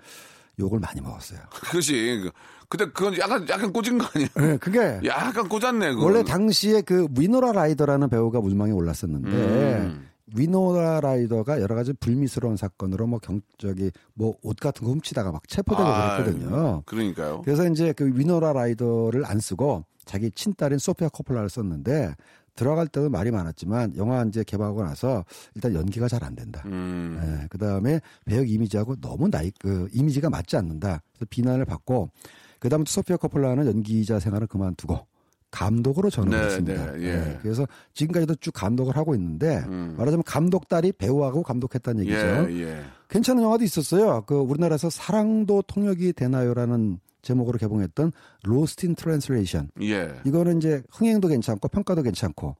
욕을 0.59 0.79
많이 0.79 1.01
먹었어요. 1.01 1.39
그것이 1.51 2.21
그- 2.23 2.31
근데 2.67 2.85
그건 2.91 3.17
약간 3.19 3.47
약간 3.49 3.71
꽂은 3.71 3.97
거 3.97 4.07
아니에요? 4.13 4.29
네, 4.37 4.57
그게 4.57 4.99
약간 5.05 5.47
꽂았네. 5.47 5.89
그건. 5.91 6.03
원래 6.03 6.23
당시에 6.23 6.81
그 6.81 7.07
위노라 7.17 7.51
라이더라는 7.51 8.09
배우가 8.09 8.41
물망에 8.41 8.71
올랐었는데 8.71 9.29
음. 9.29 10.07
위노라 10.35 10.99
라이더가 11.01 11.61
여러 11.61 11.75
가지 11.75 11.93
불미스러운 11.93 12.57
사건으로 12.57 13.05
뭐 13.07 13.19
경, 13.19 13.41
저기 13.57 13.91
뭐옷 14.15 14.57
같은 14.59 14.85
거 14.85 14.91
훔치다가 14.91 15.31
막 15.31 15.47
체포되고 15.47 15.87
아, 15.87 16.17
그랬거든요. 16.17 16.81
그러니까요. 16.85 17.41
그래서 17.43 17.67
이제 17.69 17.93
그 17.93 18.05
위노라 18.15 18.53
라이더를 18.53 19.25
안 19.25 19.39
쓰고 19.39 19.85
자기 20.05 20.31
친딸인 20.31 20.77
소피아 20.77 21.09
코폴라를 21.09 21.49
썼는데 21.49 22.13
들어갈 22.55 22.87
때도 22.87 23.09
말이 23.09 23.31
많았지만 23.31 23.97
영화 23.97 24.23
이제 24.23 24.43
개봉하고 24.43 24.83
나서 24.83 25.25
일단 25.55 25.73
연기가 25.73 26.07
잘 26.07 26.23
안 26.23 26.35
된다. 26.35 26.63
음. 26.65 27.45
그 27.49 27.57
다음에 27.57 27.99
배역 28.25 28.49
이미지하고 28.49 28.95
너무 29.01 29.29
나이, 29.29 29.51
그 29.59 29.87
이미지가 29.93 30.29
맞지 30.29 30.57
않는다. 30.57 31.01
그래서 31.13 31.25
비난을 31.29 31.65
받고, 31.65 32.09
그 32.59 32.69
다음에 32.69 32.83
소피아 32.87 33.17
코폴라는 33.17 33.67
연기자 33.67 34.19
생활을 34.19 34.47
그만두고, 34.47 35.05
감독으로 35.51 36.09
전업을 36.09 36.37
네, 36.37 36.45
했습니다. 36.45 36.91
네, 36.93 37.03
예. 37.03 37.39
그래서 37.41 37.65
지금까지도 37.93 38.35
쭉 38.35 38.51
감독을 38.51 38.97
하고 38.97 39.15
있는데 39.15 39.61
말하자면 39.65 40.23
감독 40.23 40.67
딸이 40.67 40.91
배우하고 40.93 41.43
감독했다는 41.43 42.01
얘기죠. 42.01 42.17
예, 42.17 42.61
예. 42.61 42.83
괜찮은 43.09 43.41
영화도 43.41 43.63
있었어요. 43.63 44.23
그 44.25 44.35
우리나라에서 44.35 44.89
사랑도 44.89 45.61
통역이 45.61 46.11
되나요라는 46.13 46.99
제목으로 47.25 47.57
개봉했던 47.57 48.13
Lost 48.43 48.85
in 48.85 48.95
Translation. 48.95 49.69
예. 49.81 50.15
이거는 50.25 50.57
이제 50.59 50.81
흥행도 50.91 51.27
괜찮고 51.27 51.67
평가도 51.67 52.03
괜찮고 52.03 52.55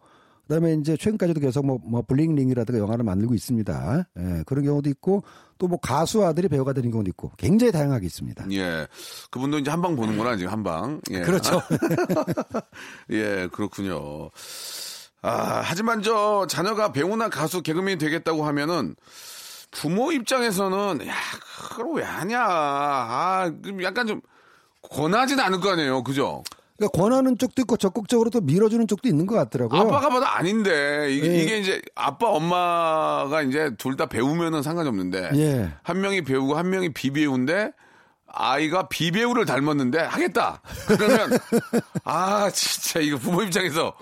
그다음에 0.48 0.74
이제 0.74 0.96
최근까지도 0.96 1.40
계속 1.40 1.66
뭐, 1.66 1.80
뭐 1.84 2.04
Bling 2.04 2.25
Ring이라든가 2.25 2.80
영화를 2.80 3.04
만들고 3.04 3.34
있습니다. 3.34 4.04
예, 4.20 4.44
그런 4.46 4.64
경우도 4.64 4.90
있고 4.92 5.24
또 5.58 5.68
뭐 5.68 5.80
가수 5.80 6.24
아들이 6.24 6.48
배우가 6.50 6.74
되는 6.74 6.92
경우도 6.92 7.10
있고 7.10 7.32
굉장히 7.38 7.72
다양하게 7.72 8.06
있습니다. 8.06 8.46
예. 8.52 8.86
그분도 9.32 9.58
이제 9.60 9.72
한 9.72 9.82
방 9.82 9.96
보는구나, 9.96 10.36
지금 10.38 10.52
한 10.52 10.64
방. 10.64 11.02
예. 11.12 11.22
그렇죠. 11.22 11.62
예, 13.12 13.48
그렇군요. 13.52 14.30
아, 15.22 15.62
하지만 15.64 16.04
저 16.04 16.46
자녀가 16.48 16.92
배우나 16.92 17.30
가수 17.30 17.62
개그맨이 17.64 17.98
되겠다고 17.98 18.46
하면은 18.46 18.96
부모 19.72 20.12
입장에서는 20.12 21.08
야, 21.08 21.14
그걸 21.70 21.96
왜 21.96 22.04
하냐. 22.04 22.40
아, 22.40 23.52
좀 23.64 23.82
약간 23.84 24.06
좀 24.06 24.22
권하지는 24.90 25.44
않을 25.44 25.60
거 25.60 25.72
아니에요. 25.72 26.04
그죠? 26.04 26.44
그러니까 26.78 26.98
권하는 27.02 27.38
쪽도 27.38 27.62
있고 27.62 27.78
적극적으로 27.78 28.30
또 28.30 28.42
밀어주는 28.42 28.86
쪽도 28.88 29.08
있는 29.08 29.26
것 29.26 29.36
같더라고요. 29.36 29.80
아빠가 29.82 30.10
봐도 30.10 30.26
아닌데 30.26 31.08
이게, 31.12 31.28
예. 31.32 31.42
이게 31.42 31.58
이제 31.60 31.82
아빠 31.96 32.28
엄마가 32.30 33.44
이제 33.44 33.72
둘 33.78 33.96
다 33.96 34.08
배우면은 34.08 34.62
상관이 34.62 34.90
없는데 34.90 35.30
예. 35.36 35.72
한 35.84 36.02
명이 36.02 36.24
배우고 36.26 36.56
한 36.58 36.70
명이 36.70 36.94
비배우인데 36.94 37.72
아이가 38.28 38.90
비배우를 38.90 39.46
닮았는데 39.46 40.00
하겠다. 40.00 40.62
그러면 40.88 41.40
아 42.04 42.50
진짜 42.54 43.00
이거 43.00 43.18
부모 43.18 43.42
입장에서 43.44 43.94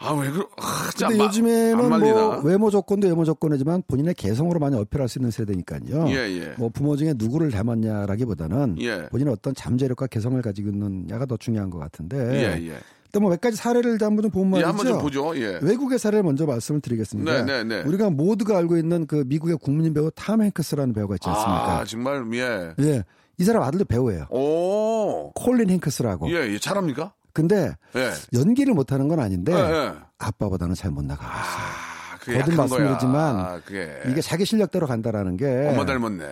아 0.00 0.14
왜 0.14 0.30
그러 0.30 0.48
아, 0.58 0.90
근데 0.96 1.16
마- 1.16 1.24
안 1.24 1.28
요즘에는. 1.28 2.00
뭐 2.00 2.38
외모 2.44 2.70
조건도 2.70 3.08
외모 3.08 3.24
조건이지만 3.24 3.82
본인의 3.88 4.14
개성으로 4.14 4.60
많이 4.60 4.76
어필할 4.76 5.08
수 5.08 5.18
있는 5.18 5.30
세대니까요. 5.32 6.08
예, 6.08 6.14
예. 6.14 6.54
뭐 6.56 6.68
부모 6.68 6.96
중에 6.96 7.14
누구를 7.16 7.50
닮았냐라기보다는 7.50 8.76
예. 8.80 9.06
본인의 9.10 9.32
어떤 9.32 9.54
잠재력과 9.54 10.06
개성을 10.06 10.40
가지고 10.40 10.68
있느냐가 10.70 11.26
더 11.26 11.36
중요한 11.36 11.68
것 11.70 11.78
같은데. 11.78 12.16
예, 12.60 12.68
예. 12.68 12.74
또뭐 13.10 13.30
몇 13.30 13.40
가지 13.40 13.56
사례를 13.56 13.98
한번 14.02 14.22
좀 14.22 14.30
보면 14.30 14.60
예, 14.60 14.64
말이죠. 14.64 14.68
한번 14.68 14.86
좀 14.86 14.98
보죠. 15.00 15.36
예. 15.40 15.58
외국의 15.62 15.98
사례를 15.98 16.22
먼저 16.22 16.46
말씀을 16.46 16.80
드리겠습니다. 16.80 17.44
네, 17.44 17.64
네, 17.64 17.64
네. 17.64 17.82
우리가 17.88 18.10
모두가 18.10 18.56
알고 18.58 18.76
있는 18.76 19.06
그 19.06 19.24
미국의 19.26 19.56
국민 19.60 19.92
배우 19.94 20.10
탐 20.14 20.42
행크스라는 20.42 20.92
배우가 20.94 21.14
있지 21.16 21.28
않습니까? 21.28 21.78
아 21.80 21.84
정말 21.84 22.24
예. 22.34 22.74
예. 22.84 23.02
이 23.38 23.44
사람 23.44 23.62
아들도 23.62 23.84
배우예요. 23.86 24.26
오. 24.30 25.32
콜린 25.34 25.70
행크스라고. 25.70 26.30
예, 26.30 26.52
예, 26.52 26.58
잘합니까? 26.58 27.14
근데 27.38 27.72
예. 27.94 28.10
연기를 28.32 28.74
못하는 28.74 29.06
건 29.06 29.20
아닌데 29.20 29.52
예, 29.52 29.56
예. 29.58 29.92
아빠보다는 30.18 30.74
잘 30.74 30.90
못 30.90 31.04
나가고 31.04 31.30
있어요. 31.30 31.40
아, 31.40 32.18
그게 32.18 32.38
거듭 32.38 32.54
말씀드리지만. 32.56 33.62
그게 33.64 34.02
이게 34.08 34.20
자기 34.20 34.44
실력대로 34.44 34.88
간다라는 34.88 35.36
게 35.36 35.68
엄마 35.70 35.86
닮았네. 35.86 36.24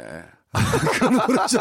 그렇죠. 1.29 1.59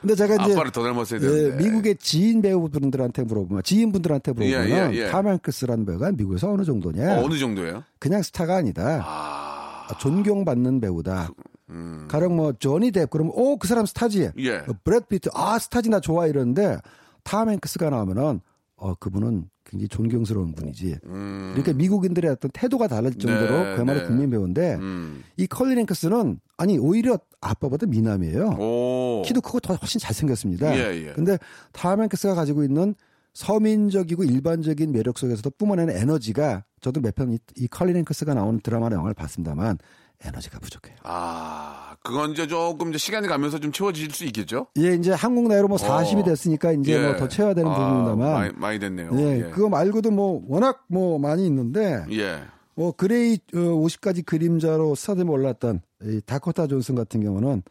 근데 0.00 0.14
제가 0.16 0.42
이제 0.42 0.52
아빠를 0.54 0.72
더 0.72 0.82
닮았어야 0.82 1.20
예, 1.20 1.26
되는데. 1.26 1.64
미국의 1.64 1.96
지인 1.98 2.42
배우분들한테 2.42 3.22
물어보면 3.22 3.62
지인분들한테 3.62 4.32
물어보면 4.32 4.70
예, 4.70 4.90
예, 4.92 4.96
예. 5.04 5.06
탐 5.10 5.28
행크스라는 5.28 5.86
배우가 5.86 6.10
미국에서 6.12 6.50
어느 6.52 6.64
정도냐? 6.64 7.18
어, 7.18 7.24
어느 7.24 7.38
정도예요? 7.38 7.84
그냥 8.00 8.22
스타가 8.22 8.56
아니다. 8.56 9.02
아, 9.04 9.88
존경받는 10.00 10.80
배우다. 10.80 11.28
음. 11.70 12.06
가령 12.10 12.34
뭐 12.34 12.52
조니 12.54 12.90
뎁 12.90 13.06
그러면 13.08 13.32
오 13.36 13.44
그 13.44 13.68
사람 13.68 13.86
스타지. 13.86 14.30
예. 14.38 14.56
어, 14.56 14.66
브래드 14.82 15.06
피트 15.06 15.30
아 15.34 15.58
스타지 15.60 15.90
나 15.90 16.00
좋아 16.00 16.26
이러는데 16.26 16.78
탐 17.24 17.50
행크스가 17.50 17.90
나오면은 17.90 18.40
어 18.80 18.94
그분은 18.94 19.50
굉장히 19.64 19.88
존경스러운 19.88 20.54
분이지. 20.54 20.98
음. 21.04 21.52
이렇게 21.54 21.72
미국인들의 21.72 22.30
어떤 22.30 22.50
태도가 22.52 22.88
다를 22.88 23.12
정도로 23.12 23.64
네, 23.64 23.74
그야말로 23.74 24.00
네. 24.00 24.06
국민 24.06 24.30
배우인데 24.30 24.76
음. 24.76 25.22
이 25.36 25.46
컬린 25.46 25.78
행크스는 25.78 26.40
아니 26.56 26.78
오히려 26.78 27.18
아빠보다 27.40 27.86
미남이에요. 27.86 28.56
오. 28.58 29.22
키도 29.26 29.40
크고 29.42 29.60
더 29.60 29.74
훨씬 29.74 29.98
잘생겼습니다. 30.00 30.74
예, 30.76 31.08
예. 31.08 31.12
근데 31.12 31.38
탐 31.72 32.00
행크스가 32.00 32.34
가지고 32.34 32.62
있는 32.64 32.94
서민적이고 33.34 34.24
일반적인 34.24 34.90
매력 34.90 35.18
속에서도 35.18 35.50
뿜어내는 35.50 35.96
에너지가 35.96 36.64
저도 36.80 37.00
몇 37.00 37.14
편 37.14 37.38
이 37.56 37.68
컬린 37.68 37.96
행크스가 37.96 38.34
나오는 38.34 38.60
드라마나 38.60 38.96
영화를 38.96 39.14
봤습니다만 39.14 39.78
에너지가 40.24 40.58
부족해요. 40.58 40.96
아, 41.04 41.94
그건 42.02 42.32
이제 42.32 42.46
조금 42.46 42.88
이제 42.88 42.98
시간이 42.98 43.28
가면서 43.28 43.58
좀 43.58 43.70
채워질 43.70 44.10
수 44.10 44.24
있겠죠? 44.24 44.66
예, 44.78 44.94
이제 44.94 45.12
한국 45.12 45.46
나이로 45.48 45.68
뭐 45.68 45.78
40이 45.78 46.20
어. 46.20 46.24
됐으니까 46.24 46.72
이제 46.72 46.94
예. 46.94 47.02
뭐 47.06 47.19
더 47.19 47.28
채워야 47.28 47.54
되는 47.54 47.70
아, 47.70 47.74
부분입니다만. 47.74 48.32
많이, 48.32 48.52
많이 48.56 48.78
됐네요. 48.80 49.10
예, 49.20 49.50
그거 49.50 49.68
말고도 49.68 50.10
뭐 50.10 50.42
워낙 50.48 50.84
뭐 50.88 51.18
많이 51.18 51.46
있는데 51.46 52.04
예. 52.10 52.42
뭐 52.74 52.92
그레이 52.92 53.38
어, 53.54 53.58
50가지 53.58 54.24
그림자로 54.24 54.94
스타덤에 54.96 55.30
올랐던 55.30 55.82
이 56.02 56.20
다코타 56.26 56.66
존슨 56.66 56.94
같은 56.96 57.20
경우는 57.22 57.62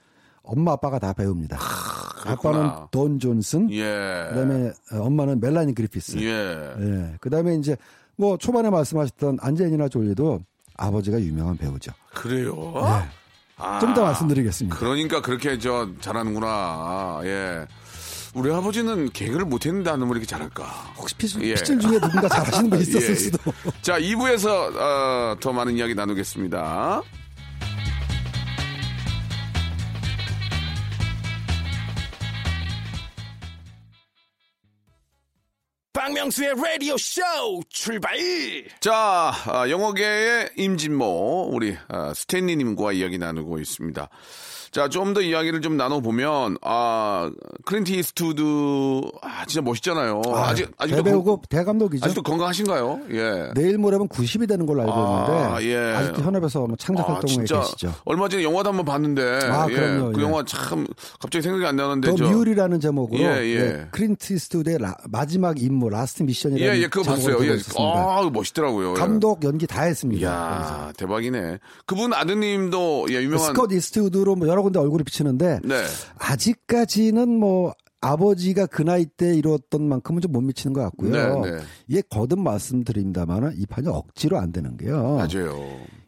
엄마 0.44 0.72
아빠가 0.74 1.00
다 1.00 1.12
배웁니다. 1.14 1.58
그렇구나. 2.22 2.60
아빠는 2.60 2.88
돈 2.92 3.20
존슨, 3.20 3.70
예. 3.72 4.28
그다음에 4.30 4.70
어, 4.94 5.02
엄마는 5.02 5.42
멜라니 5.42 5.76
그리피스. 5.76 6.18
예. 6.20 6.76
예. 6.80 7.16
그다음에 7.20 7.56
이제 7.56 7.76
뭐 8.16 8.38
초반에 8.38 8.70
말씀하셨던 8.70 9.38
안젤리나 9.42 9.90
졸리도 9.90 10.40
아버지가 10.78 11.20
유명한 11.20 11.58
배우죠. 11.58 11.92
그래요? 12.14 12.74
아, 13.58 13.80
좀더 13.80 14.04
말씀드리겠습니다. 14.04 14.78
그러니까 14.78 15.22
그렇게 15.22 15.58
저 15.58 15.90
잘하는구나. 16.00 17.22
예. 17.24 17.66
우리 18.34 18.54
아버지는 18.54 19.10
개그를 19.10 19.46
못했는데 19.46 19.90
하는 19.90 20.06
왜 20.06 20.12
이렇게 20.12 20.28
잘할까? 20.28 20.64
혹시 20.96 21.16
피줄, 21.16 21.44
예. 21.44 21.56
피줄 21.56 21.80
중에 21.80 22.00
누군가 22.00 22.30
잘하시는 22.30 22.70
분 22.70 22.80
있었을 22.80 23.02
예, 23.10 23.12
예. 23.12 23.16
수도. 23.16 23.52
자, 23.82 24.00
2부에서 24.00 24.76
어, 24.76 25.38
더 25.40 25.52
많은 25.54 25.76
이야기 25.76 25.96
나누겠습니다. 25.96 27.02
박명수의 36.08 36.54
라디오 36.56 36.96
쇼 36.98 37.22
출발! 37.68 38.18
자, 38.80 39.34
아, 39.46 39.70
영화계의 39.70 40.52
임진모, 40.56 41.50
우리 41.52 41.76
아, 41.90 42.14
스탠리님과 42.14 42.94
이야기 42.94 43.18
나누고 43.18 43.60
있습니다. 43.60 44.08
자, 44.72 44.88
좀 44.90 45.14
더 45.14 45.22
이야기를 45.22 45.62
좀 45.62 45.78
나눠보면, 45.78 46.58
아, 46.62 47.32
클린트 47.66 47.92
이스트우드, 47.92 48.42
아, 49.22 49.46
진짜 49.46 49.62
멋있잖아요. 49.62 50.22
아 50.34 50.54
직, 50.54 50.70
아직도, 50.78 51.04
대배우고 51.04 51.38
건- 51.38 51.46
대감독이죠. 51.50 52.06
아직도 52.06 52.22
건강하신가요? 52.24 53.00
예. 53.12 53.50
내일 53.56 53.78
모레면 53.78 54.10
90이 54.10 54.48
되는 54.48 54.66
걸로 54.66 54.82
알고 54.82 54.94
아, 54.94 55.60
있는데 55.60 55.74
예. 55.74 55.96
아직도 55.96 56.22
현업에서 56.24 56.68
뭐 56.68 56.76
창작 56.78 57.10
아, 57.10 57.14
활동에 57.14 57.32
진짜 57.34 57.60
계시죠. 57.62 57.94
얼마 58.06 58.28
전에 58.28 58.44
영화도 58.44 58.70
한번 58.70 58.86
봤는데, 58.86 59.40
아, 59.46 59.68
예. 59.70 59.74
그럼요, 59.76 60.12
그 60.12 60.20
예. 60.20 60.24
영화 60.26 60.44
참 60.46 60.86
갑자기 61.20 61.42
생각이 61.44 61.66
안 61.66 61.76
나는데, 61.78 62.10
The 62.10 62.16
저. 62.18 62.30
Mule이라는 62.30 62.80
제목으로 62.80 63.20
예, 63.24 63.44
예. 63.46 63.60
네, 63.60 63.88
클린트 63.92 64.34
이스트우드의 64.34 64.78
라- 64.80 64.98
마지막 65.10 65.62
임무 65.62 65.90
Last 65.90 66.24
Mission이라는 66.24 66.76
예, 66.76 66.82
예, 66.82 66.88
그거 66.88 67.04
봤어요. 67.04 67.38
예. 67.42 67.56
있었습니다. 67.56 67.80
아, 67.82 68.30
멋있더라고요. 68.32 68.92
예. 68.92 68.94
감독 69.00 69.44
연기 69.44 69.66
다 69.66 69.84
했습니다. 69.84 70.22
이야, 70.22 70.92
대박이네. 70.98 71.60
그분 71.86 72.14
아드님도, 72.14 73.08
예. 73.12 73.22
유명한. 73.22 73.48
스콧 73.56 73.72
이스트우드로 73.72 74.36
뭐 74.36 74.48
여러 74.58 74.64
군데 74.64 74.80
얼굴이 74.80 75.04
비치는데 75.04 75.60
네. 75.64 75.84
아직까지는 76.18 77.30
뭐 77.30 77.74
아버지가 78.02 78.66
그 78.68 78.82
나이 78.82 79.06
때 79.06 79.36
이뤘던 79.36 79.88
만큼은 79.88 80.22
좀 80.22 80.32
못 80.32 80.42
미치는 80.42 80.74
것 80.74 80.82
같고요. 80.82 81.42
네, 81.42 81.52
네. 81.52 81.58
이게 81.88 82.02
거듭 82.10 82.40
말씀드립니다만은 82.40 83.54
이 83.58 83.66
판이 83.68 83.88
억지로 83.88 84.40
안 84.40 84.52
되는 84.52 84.76
게요. 84.78 85.18
맞아요. 85.18 85.56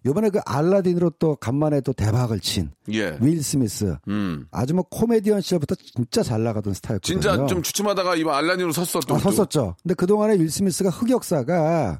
이번에 0.05 0.29
그 0.29 0.39
알라딘으로 0.45 1.11
또 1.19 1.35
간만에 1.35 1.81
또 1.81 1.93
대박을 1.93 2.39
친 2.39 2.71
예. 2.91 3.17
윌 3.21 3.43
스미스. 3.43 3.95
음. 4.07 4.47
아주 4.51 4.73
뭐 4.73 4.83
코미디언 4.89 5.41
시절부터 5.41 5.75
진짜 5.75 6.23
잘 6.23 6.41
나가던 6.43 6.73
스타였거든요. 6.73 7.19
진짜 7.19 7.45
좀 7.45 7.61
주춤하다가 7.61 8.15
이번 8.15 8.33
알라딘으로 8.33 8.71
떴었던. 8.71 9.15
아, 9.17 9.19
떴었죠. 9.19 9.75
근데 9.83 9.93
그동안에 9.93 10.39
윌 10.39 10.49
스미스가 10.49 10.89
흑역사가 10.89 11.99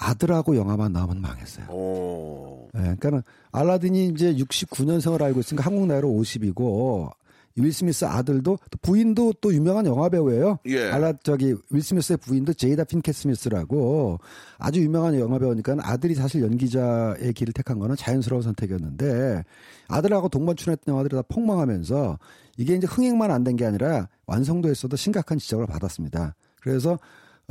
아들하고 0.00 0.56
영화만 0.56 0.92
나오면 0.92 1.20
망했어요. 1.20 1.66
오. 1.70 2.68
예, 2.76 2.80
그러니까는 2.80 3.22
알라딘이 3.52 4.06
이제 4.08 4.32
69년생을 4.34 5.20
알고 5.22 5.40
있으니까 5.40 5.64
한국 5.66 5.86
나이로 5.86 6.08
50이고 6.08 7.10
윌 7.56 7.72
스미스 7.72 8.04
아들도 8.04 8.58
또 8.70 8.78
부인도 8.80 9.34
또 9.40 9.52
유명한 9.52 9.84
영화 9.84 10.08
배우예요. 10.08 10.58
예. 10.66 10.88
알라 10.90 11.12
저기 11.24 11.54
윌 11.70 11.82
스미스의 11.82 12.16
부인도 12.18 12.54
제이다 12.54 12.84
핀켓 12.84 13.14
스미스라고 13.14 14.18
아주 14.56 14.80
유명한 14.80 15.18
영화 15.18 15.38
배우니까 15.38 15.76
아들이 15.82 16.14
사실 16.14 16.42
연기자의 16.42 17.32
길을 17.34 17.52
택한 17.52 17.78
거는 17.80 17.96
자연스러운 17.96 18.42
선택이었는데 18.42 19.44
아들하고 19.88 20.28
동반 20.28 20.56
출연했던 20.56 20.92
영화들이 20.92 21.16
다 21.16 21.22
폭망하면서 21.28 22.18
이게 22.56 22.74
이제 22.76 22.86
흥행만 22.86 23.30
안 23.30 23.44
된 23.44 23.56
게 23.56 23.66
아니라 23.66 24.08
완성도에서도 24.26 24.96
심각한 24.96 25.38
지적을 25.38 25.66
받았습니다. 25.66 26.36
그래서 26.62 26.92
어, 26.92 26.96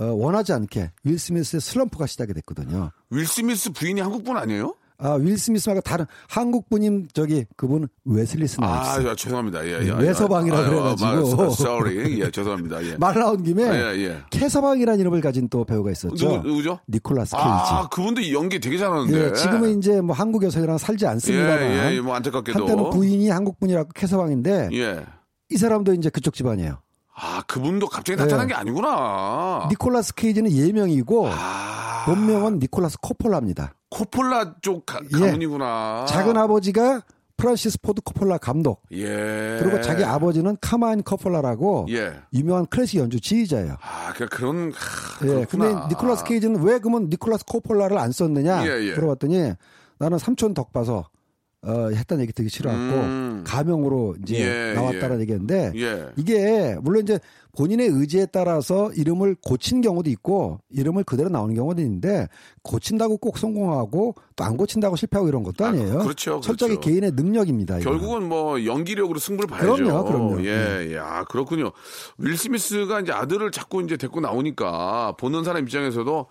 원하지 0.06 0.54
않게 0.54 0.92
윌 1.04 1.20
스미스의 1.20 1.62
슬럼프가 1.62 2.06
시작이 2.08 2.34
됐거든요. 2.34 2.92
윌 3.10 3.26
스미스 3.28 3.72
부인이 3.72 4.00
한국 4.02 4.24
분 4.24 4.38
아니에요? 4.38 4.76
아, 5.02 5.14
윌 5.14 5.38
스미스 5.38 5.70
말고 5.70 5.80
다른 5.82 6.06
한국 6.28 6.70
분임 6.70 7.08
저기 7.14 7.46
그분 7.56 7.88
웨슬리 8.04 8.48
스나이프스. 8.50 8.90
아, 9.08 9.10
야, 9.10 9.16
죄송합니다. 9.16 9.66
예, 9.66 9.80
예. 9.88 9.92
웨서방이라 9.94 10.58
아유, 10.58 10.70
그래가지고. 10.70 11.42
아, 11.42 11.46
sorry. 11.52 12.20
예, 12.20 12.30
죄송합니다. 12.30 12.84
예. 12.86 12.98
말 13.00 13.16
나온 13.18 13.42
김에 13.42 13.64
예, 13.64 13.96
예. 13.98 14.18
캐서방이라는 14.30 15.00
이름을 15.00 15.22
가진 15.22 15.48
또 15.48 15.64
배우가 15.64 15.92
있었죠. 15.92 16.16
누구, 16.16 16.48
누구 16.48 16.64
죠? 16.64 16.80
니콜라스 16.90 17.32
케이지. 17.34 17.48
아, 17.48 17.88
그분도 17.90 18.30
연기 18.34 18.60
되게 18.60 18.78
잘하는데. 18.78 19.30
예, 19.30 19.34
지금은 19.34 19.78
이제 19.80 20.02
뭐 20.02 20.14
한국에서랑 20.14 20.78
살지 20.78 21.08
않습니다만 21.08 21.62
예, 21.62 21.96
예, 21.96 22.02
뭐 22.02 22.16
안타깝게도. 22.16 22.60
한때는 22.60 22.90
부인이 22.90 23.30
한국 23.30 23.58
분이라고 23.62 23.92
캐서방인데 23.96 24.70
예. 24.74 25.06
이 25.50 25.56
사람도 25.56 25.94
이제 25.94 26.10
그쪽 26.10 26.34
집안이에요. 26.34 26.78
아, 27.22 27.44
그분도 27.48 27.88
갑자기 27.88 28.18
나타난 28.18 28.46
예. 28.46 28.50
게 28.50 28.54
아니구나. 28.54 29.68
니콜라스 29.70 30.16
케이지는 30.16 30.52
예명이고 30.52 31.28
아. 31.30 32.04
본명은 32.06 32.60
니콜라스 32.60 32.98
코폴라입니다. 33.02 33.74
코폴라 33.90 34.56
쪽 34.62 34.86
가, 34.86 35.00
예. 35.14 35.20
가문이구나. 35.20 36.06
작은 36.08 36.38
아버지가 36.38 37.02
프란시스 37.36 37.80
포드 37.82 38.02
코폴라 38.02 38.38
감독. 38.38 38.84
예. 38.92 39.58
그리고 39.62 39.82
자기 39.82 40.04
아버지는 40.04 40.58
카마인 40.62 41.02
코폴라라고 41.04 41.88
예. 41.90 42.14
유명한 42.34 42.66
클래식 42.66 43.00
연주 43.00 43.20
지휘자예요. 43.20 43.78
아, 43.82 44.14
그 44.16 44.26
그런 44.28 44.72
하, 44.74 45.28
예. 45.28 45.46
근데 45.46 45.74
니콜라스 45.90 46.24
케이지는 46.24 46.62
왜 46.64 46.80
그러면 46.80 47.10
니콜라스 47.10 47.46
코폴라를 47.46 47.98
안 47.98 48.12
썼느냐 48.12 48.66
예, 48.66 48.84
예. 48.88 48.94
물어봤더니 48.94 49.54
나는 49.98 50.18
삼촌 50.18 50.54
덕 50.54 50.72
봐서 50.72 51.06
어, 51.62 51.90
했다는 51.92 52.22
얘기 52.24 52.32
되게 52.34 52.48
싫어갖고 52.48 52.96
음. 52.96 53.44
가명으로 53.46 54.16
이제 54.22 54.40
예, 54.40 54.74
나왔다는 54.74 55.18
예. 55.18 55.22
얘기인데 55.22 55.72
예. 55.76 56.08
이게 56.16 56.78
물론 56.82 57.04
이제 57.04 57.20
본인의 57.58 57.88
의지에 57.88 58.28
따라서 58.28 58.92
이름을 58.94 59.36
고친 59.44 59.82
경우도 59.82 60.10
있고 60.12 60.62
이름을 60.70 61.04
그대로 61.04 61.30
나오는 61.30 61.54
경우도 61.56 61.82
있는데 61.82 62.28
고친다고 62.64 63.18
꼭 63.18 63.38
성공하고 63.38 64.16
또 64.36 64.44
안 64.50 64.56
고친다고 64.56 64.96
실패하고 64.96 65.28
이런 65.28 65.44
것도 65.44 65.66
아, 65.66 65.68
아니에요. 65.70 66.00
그렇죠, 66.00 66.40
철저히 66.40 66.70
그렇죠. 66.70 66.82
개인의 66.90 67.12
능력입니다. 67.12 67.80
결국은 67.80 68.28
뭐 68.30 68.64
연기력으로 68.64 69.20
승부를 69.20 69.48
봐야죠. 69.50 69.76
그럼요, 69.76 70.06
그럼요. 70.06 70.46
예, 70.46 70.96
야, 70.96 71.26
그렇군요. 71.30 71.72
윌 72.18 72.38
스미스가 72.38 73.02
이제 73.02 73.12
아들을 73.12 73.52
자꾸 73.52 73.84
이제 73.84 73.98
데리고 73.98 74.22
나오니까 74.22 75.16
보는 75.20 75.44
사람 75.44 75.64
입장에서도 75.64 76.26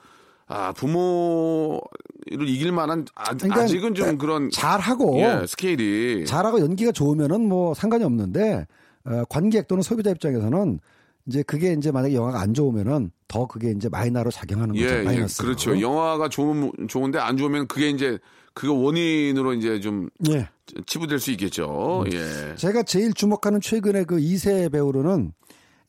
아, 0.49 0.73
부모를 0.73 2.49
이길 2.49 2.73
만한 2.73 3.07
아, 3.15 3.35
그러니까 3.35 3.67
직은 3.67 3.95
좀 3.95 4.17
그런 4.17 4.51
잘하고 4.51 5.19
예, 5.21 5.45
스케일이 5.47 6.25
잘하고 6.25 6.61
연기가 6.61 6.91
좋으면은 6.91 7.47
뭐 7.49 7.75
상관이 7.75 8.03
없는데 8.03 8.67
어, 9.05 9.25
관객 9.29 9.69
또는 9.69 9.83
소비자 9.83 10.11
입장에서는 10.11 10.81
이제 11.27 11.43
그게 11.43 11.75
이제 11.75 11.93
만약에 11.93 12.15
영화가 12.15 12.41
안 12.41 12.55
좋으면은 12.55 13.11
더 13.29 13.47
그게 13.47 13.71
이제 13.71 13.91
마이너로 13.91 14.31
작용하는 14.31 14.75
거죠. 14.75 14.87
예, 14.87 15.01
예, 15.01 15.03
마이너스. 15.03 15.43
그렇죠. 15.43 15.79
영화가 15.79 16.31
좋은 16.31 16.73
좋은데 16.89 17.19
안 17.19 17.37
좋으면 17.37 17.67
그게 17.67 17.91
이제 17.91 18.19
그거 18.55 18.73
원인으로 18.73 19.53
이제 19.53 19.79
좀 19.81 20.09
예. 20.31 20.49
치부될 20.87 21.19
수 21.19 21.31
있겠죠. 21.33 22.05
음. 22.07 22.13
예. 22.13 22.55
제가 22.57 22.83
제일 22.85 23.13
주목하는 23.13 23.61
최근에 23.61 24.05
그 24.05 24.17
2세 24.17 24.73
배우로는 24.73 25.33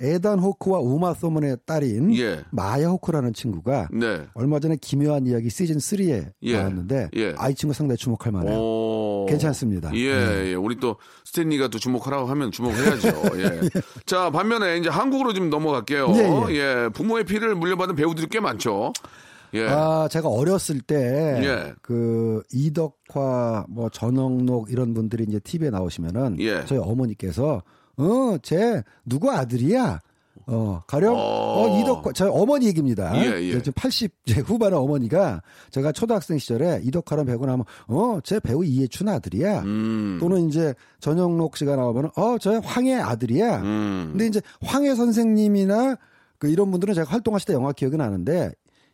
에단 0.02 0.40
호크와 0.40 0.80
우마 0.80 1.14
소먼의 1.14 1.58
딸인 1.66 2.16
예. 2.18 2.44
마야 2.52 2.88
호크라는 2.88 3.34
친구가 3.34 3.90
네. 3.92 4.26
얼마 4.34 4.60
전에 4.60 4.78
기묘한 4.80 5.28
이야기 5.28 5.50
시즌 5.50 5.78
3에 5.78 6.32
예. 6.42 6.58
나왔는데 6.58 7.10
예. 7.18 7.34
아이 7.38 7.54
친구 7.54 7.74
상당히 7.74 7.98
주목할 7.98 8.32
만해요. 8.32 8.58
오. 8.58 9.26
괜찮습니다. 9.28 9.92
예, 9.96 10.14
네. 10.14 10.46
예. 10.48 10.54
우리 10.54 10.78
또 10.80 10.96
스탠리가 11.26 11.68
또 11.68 11.80
주목하라고 11.80 12.28
하면 12.28 12.52
주목해야죠. 12.52 13.08
예. 13.40 13.60
자, 14.06 14.30
반면에 14.30 14.78
이제 14.78 14.90
한국으로 14.90 15.34
좀 15.34 15.50
넘어갈게요. 15.50 16.14
예, 16.16 16.56
예, 16.56 16.90
부모의 16.94 17.26
피를 17.26 17.56
물려받은 17.56 17.96
배우들이 17.96 18.28
꽤 18.30 18.40
많죠. 18.40 18.94
예. 19.54 19.68
아, 19.68 20.08
제가 20.10 20.30
어렸을 20.30 20.80
때, 20.80 20.96
예. 21.44 21.74
그, 21.82 22.44
이덕화, 22.54 23.66
뭐, 23.68 23.90
전영록 23.90 24.72
이런 24.72 24.94
분들이 24.94 25.26
이제 25.28 25.40
TV에 25.40 25.72
나오시면은, 25.72 26.38
예. 26.40 26.64
저희 26.66 26.78
어머니께서, 26.80 27.64
어, 28.00 28.38
쟤, 28.42 28.84
누구 29.06 29.32
아들이야? 29.32 30.00
어, 30.48 30.82
가령, 30.88 31.14
어. 31.14 31.20
어, 31.20 31.80
이덕화, 31.80 32.12
저희 32.14 32.30
어머니 32.32 32.66
얘기입니다. 32.68 33.16
예, 33.24 33.40
예. 33.40 33.62
지금 33.62 33.74
80제 33.74 34.44
후반의 34.44 34.80
어머니가, 34.80 35.44
제가 35.70 35.92
초등학생 35.92 36.40
시절에 36.40 36.82
이덕화랑 36.84 37.26
배우 37.26 37.46
나오면, 37.46 37.66
어, 37.88 38.20
쟤 38.24 38.40
배우 38.40 38.66
이해춘 38.66 39.10
아들이야. 39.10 39.62
음. 39.62 40.18
또는 40.20 40.50
이제 40.50 40.74
전영록 41.00 41.58
씨가 41.58 41.76
나오면, 41.76 42.12
어, 42.16 42.38
저 42.40 42.58
황해 42.60 42.96
아들이야. 42.96 43.62
음. 43.62 44.08
근데 44.12 44.26
이제 44.26 44.42
황해 44.62 44.96
선생님이나 44.96 45.98
그 46.40 46.48
이런 46.48 46.72
분들은 46.72 46.96
제가 46.96 47.12
활동하실 47.12 47.48
때 47.48 47.54
영화 47.54 47.72
기억이 47.74 47.98
나는데 47.98 48.52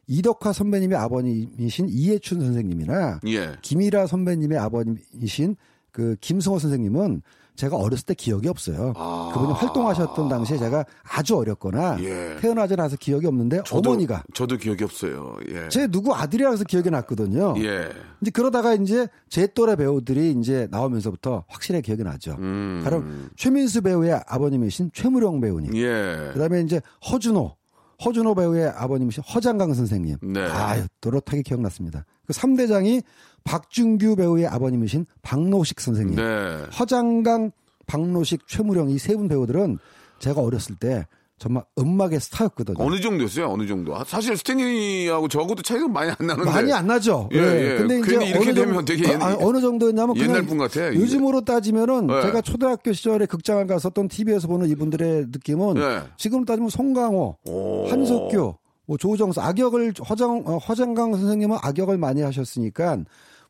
이덕화 0.08 0.52
선배님의 0.52 0.98
아버님이신 0.98 1.88
이해춘 1.90 2.42
선생님이나 2.42 3.22
예. 3.28 3.56
김일아 3.62 4.08
선배님의 4.08 4.58
아버님이신 4.58 5.56
그 5.92 6.16
김승호 6.20 6.60
선생님은 6.60 7.22
제가 7.56 7.78
어렸을 7.78 8.06
때 8.06 8.14
기억이 8.14 8.48
없어요. 8.48 8.94
아. 8.96 9.32
그분이 9.34 9.54
활동하셨던 9.54 10.30
당시에 10.30 10.58
제가 10.58 10.86
아주 11.04 11.38
어렸거나 11.38 11.98
예. 12.02 12.36
태어나지 12.40 12.74
않아서 12.74 12.98
기억이 12.98 13.26
없는데 13.28 13.62
저도, 13.66 13.92
어머니가 13.92 14.24
저도 14.34 14.58
기억이 14.58 14.84
없어요. 14.84 15.38
예. 15.50 15.70
제 15.70 15.88
누구 15.88 16.14
아들이라 16.14 16.52
해서 16.52 16.64
기억이 16.64 16.90
났거든요. 16.90 17.56
예. 17.58 17.90
이제 18.22 18.32
그러다가 18.32 18.74
이제 18.74 19.08
제 19.30 19.48
또래 19.48 19.76
배우들이 19.76 20.32
이제 20.40 20.68
나오면서부터 20.72 21.46
확실하게 21.48 21.82
기억이 21.82 22.04
나죠. 22.04 22.36
음. 22.40 22.82
바로 22.84 23.04
최민수 23.36 23.82
배우의 23.82 24.22
아버님이신 24.28 24.92
최무령 24.94 25.40
배우님. 25.40 25.76
예. 25.76 26.32
그다음에 26.34 26.62
이제 26.62 26.82
허준호, 27.12 27.56
허준호 28.04 28.36
배우의 28.36 28.68
아버님이신 28.70 29.24
허장강 29.24 29.74
선생님. 29.74 30.18
네. 30.22 30.42
아유, 30.46 30.86
또렷하게 31.02 31.42
기억났습니다. 31.44 32.06
그 32.26 32.34
3대장이 32.34 33.04
박준규 33.44 34.16
배우의 34.16 34.48
아버님이신 34.48 35.06
박노식 35.22 35.80
선생님. 35.80 36.16
네. 36.16 36.66
허장강, 36.80 37.52
박노식, 37.88 38.48
최무령 38.48 38.90
이 38.90 38.96
세 38.98 39.16
분 39.16 39.28
배우들은 39.28 39.78
제가 40.20 40.42
어렸을 40.42 40.76
때 40.76 41.06
정말 41.38 41.64
음악의 41.78 42.20
스타였거든요. 42.22 42.78
어느 42.80 43.02
정도였어요? 43.02 43.48
어느 43.48 43.68
정도? 43.68 43.94
아, 43.96 44.06
사실 44.08 44.38
스탠리하고 44.38 45.28
저하고도 45.28 45.64
차이가 45.64 45.86
많이 45.88 46.10
안 46.12 46.16
나는데. 46.28 46.50
많이 46.50 46.72
안 46.72 46.88
나죠. 46.88 47.28
예, 47.34 47.38
예. 47.38 47.78
근데 47.78 48.00
이제 48.00 48.14
이렇게 48.16 48.38
어느 48.38 48.46
정도, 48.46 48.54
되면 48.62 48.86
되게 48.86 49.10
옛- 49.10 49.22
아, 49.22 49.36
어느 49.42 49.60
정도였냐면 49.60 50.16
옛날 50.18 50.44
분 50.44 50.58
같아. 50.58 50.94
요즘으로 50.96 51.42
따지면은 51.44 52.08
예. 52.10 52.22
제가 52.22 52.40
초등학교 52.42 52.94
시절에 52.94 53.26
극장을 53.26 53.68
갔었던 53.68 54.08
TV에서 54.08 54.48
보는 54.48 54.70
이분들의 54.70 55.26
느낌은 55.34 55.76
예. 55.78 56.04
지금 56.18 56.46
따지면 56.46 56.70
송강호, 56.70 57.38
오. 57.46 57.88
한석규, 57.90 58.56
뭐 58.88 58.98
조정수 58.98 59.42
악역을 59.42 59.94
허장 60.10 60.42
어, 60.46 60.58
허장강 60.58 61.14
선생님은 61.16 61.58
악역을 61.62 61.98
많이 61.98 62.22
하셨으니까 62.22 63.00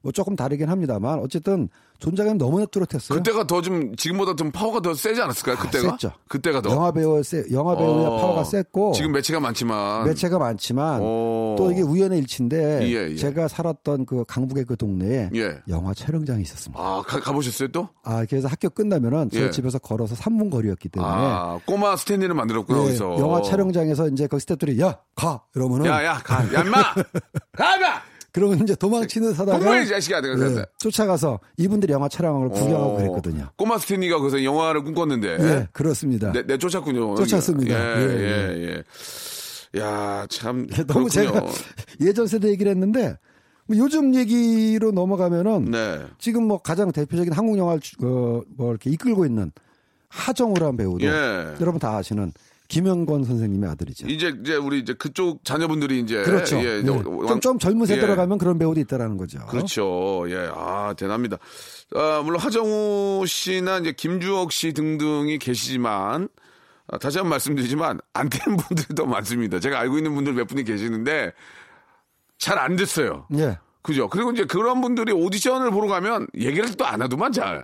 뭐 0.06 0.12
조금 0.12 0.36
다르긴 0.36 0.70
합니다만 0.70 1.18
어쨌든 1.18 1.68
존재감이 1.98 2.38
너무나 2.38 2.68
뚜렷했어요. 2.68 3.18
그때가 3.18 3.48
더 3.48 3.62
좀 3.66 3.96
지금보다 3.96 4.36
좀 4.36 4.52
파워가 4.52 4.80
더 4.82 4.94
세지 4.94 5.20
않았을까요? 5.20 5.56
그때가? 5.58 5.88
아, 5.88 5.92
셌죠. 5.98 6.12
그때가 6.28 6.62
더. 6.62 6.70
영화 6.70 6.92
배우 6.92 7.20
영화 7.52 7.76
배우의 7.76 8.06
어. 8.06 8.18
파워가 8.18 8.44
셌고 8.44 8.92
지금 8.92 9.14
매체가 9.14 9.40
많지만. 9.40 10.06
매체가 10.06 10.38
많지만 10.38 11.02
오. 11.02 11.56
또 11.58 11.72
이게 11.72 11.82
우연의 11.82 12.20
일치인데 12.20 12.84
예, 12.84 13.10
예. 13.14 13.16
제가 13.16 13.48
살았던 13.48 14.06
그 14.06 14.24
강북의 14.28 14.66
그 14.66 14.78
동네에 14.78 15.32
예. 15.34 15.58
영화 15.70 15.96
촬영장이 15.96 16.44
있었습니다. 16.44 16.80
아, 16.80 17.02
가, 17.02 17.20
가보셨어요 17.20 17.70
또? 17.70 17.90
아, 18.04 18.24
그래서 18.30 18.48
학교 18.48 18.70
끝나면은 18.70 19.32
제 19.32 19.46
예. 19.46 19.50
집에서 19.50 19.80
걸어서 19.80 20.14
3분 20.14 20.52
거리였기 20.52 20.90
때문에 20.90 21.12
아, 21.12 21.60
꼬마 21.66 21.96
스탠리를 21.96 22.32
만들었구나, 22.36 22.78
예, 22.78 22.84
거기서. 22.84 23.18
영화 23.18 23.42
촬영장에서 23.42 24.10
이제 24.10 24.28
그 24.28 24.38
스태프들이 24.38 24.80
야, 24.82 25.00
가! 25.16 25.42
이러면은 25.56 25.88
야, 25.88 26.04
야, 26.06 26.20
가. 26.24 26.44
야, 26.54 26.62
임마! 26.62 26.94
가, 27.58 27.80
가! 27.80 28.04
그러면 28.36 28.62
이제 28.64 28.76
도망치는 28.76 29.34
사다가 29.34 29.60
동물이 29.60 29.88
자식아, 29.88 30.18
예, 30.18 30.22
그랬어요. 30.22 30.66
쫓아가서 30.78 31.40
이분들이 31.56 31.94
영화 31.94 32.10
촬영을 32.10 32.50
구경하고 32.50 32.94
어, 32.94 32.98
그랬거든요. 32.98 33.48
꼬마 33.56 33.78
스탠리가 33.78 34.18
거기서 34.18 34.44
영화를 34.44 34.84
꿈꿨는데. 34.84 35.38
예, 35.40 35.68
그렇습니다. 35.72 36.34
내, 36.34 36.44
내 36.46 36.58
쫓았군요. 36.58 37.16
쫓았습니다. 37.16 37.74
예, 37.74 38.04
예, 38.04 38.58
예, 38.58 38.84
예. 39.74 39.80
야, 39.80 40.28
참. 40.30 40.68
너무 40.86 41.08
그렇군요. 41.08 41.10
제가 41.10 41.46
예전 42.02 42.28
세대 42.28 42.50
얘기를 42.50 42.70
했는데 42.72 43.18
뭐 43.68 43.78
요즘 43.78 44.14
얘기로 44.14 44.92
넘어가면은 44.92 45.72
네. 45.72 46.02
지금 46.20 46.44
뭐 46.44 46.58
가장 46.62 46.92
대표적인 46.92 47.32
한국 47.32 47.58
영화를 47.58 47.80
주- 47.80 47.96
어, 48.02 48.42
뭐 48.58 48.72
이렇게 48.72 48.90
이끌고 48.90 49.26
있는 49.26 49.54
하정우라는 50.10 50.76
배우도 50.76 51.06
예. 51.06 51.56
여러분 51.62 51.80
다 51.80 51.96
아시는 51.96 52.34
김영건 52.68 53.24
선생님의 53.24 53.70
아들이죠. 53.72 54.08
이제, 54.08 54.34
이제 54.42 54.56
우리 54.56 54.80
이제 54.80 54.94
그쪽 54.94 55.44
자녀분들이 55.44 56.00
이제. 56.00 56.24
그렇죠. 56.24 56.58
예, 56.58 56.82
예. 56.84 56.90
왕- 56.90 57.40
좀 57.40 57.60
젊은 57.60 57.86
세대로 57.86 58.14
예. 58.14 58.16
가면 58.16 58.38
그런 58.38 58.58
배우도 58.58 58.80
있다라는 58.82 59.18
거죠. 59.18 59.40
그렇죠. 59.48 60.26
예, 60.30 60.50
아, 60.54 60.94
대단합니다. 60.98 61.38
아, 61.96 62.22
물론 62.24 62.40
하정우 62.42 63.26
씨나 63.28 63.78
이제 63.80 63.92
김주옥 63.92 64.52
씨 64.52 64.74
등등이 64.74 65.38
계시지만, 65.38 66.28
아, 66.88 66.98
다시 66.98 67.18
한 67.20 67.26
번 67.26 67.30
말씀드리지만, 67.32 68.00
안 68.14 68.30
된 68.30 68.40
분들이 68.58 68.96
더 68.96 69.06
많습니다. 69.06 69.60
제가 69.60 69.80
알고 69.80 69.98
있는 69.98 70.16
분들 70.16 70.34
몇 70.34 70.48
분이 70.48 70.64
계시는데, 70.64 71.34
잘 72.38 72.58
안 72.60 72.76
됐어요. 72.76 73.28
예. 73.38 73.58
그죠? 73.82 74.10
그리고 74.10 74.32
이제 74.32 74.46
그런 74.46 74.82
분들이 74.82 75.12
오디션을 75.14 75.70
보러 75.72 75.88
가면 75.88 76.28
얘기를 76.36 76.74
또 76.76 76.86
안 76.86 77.02
하더만 77.04 77.32
잘. 77.32 77.64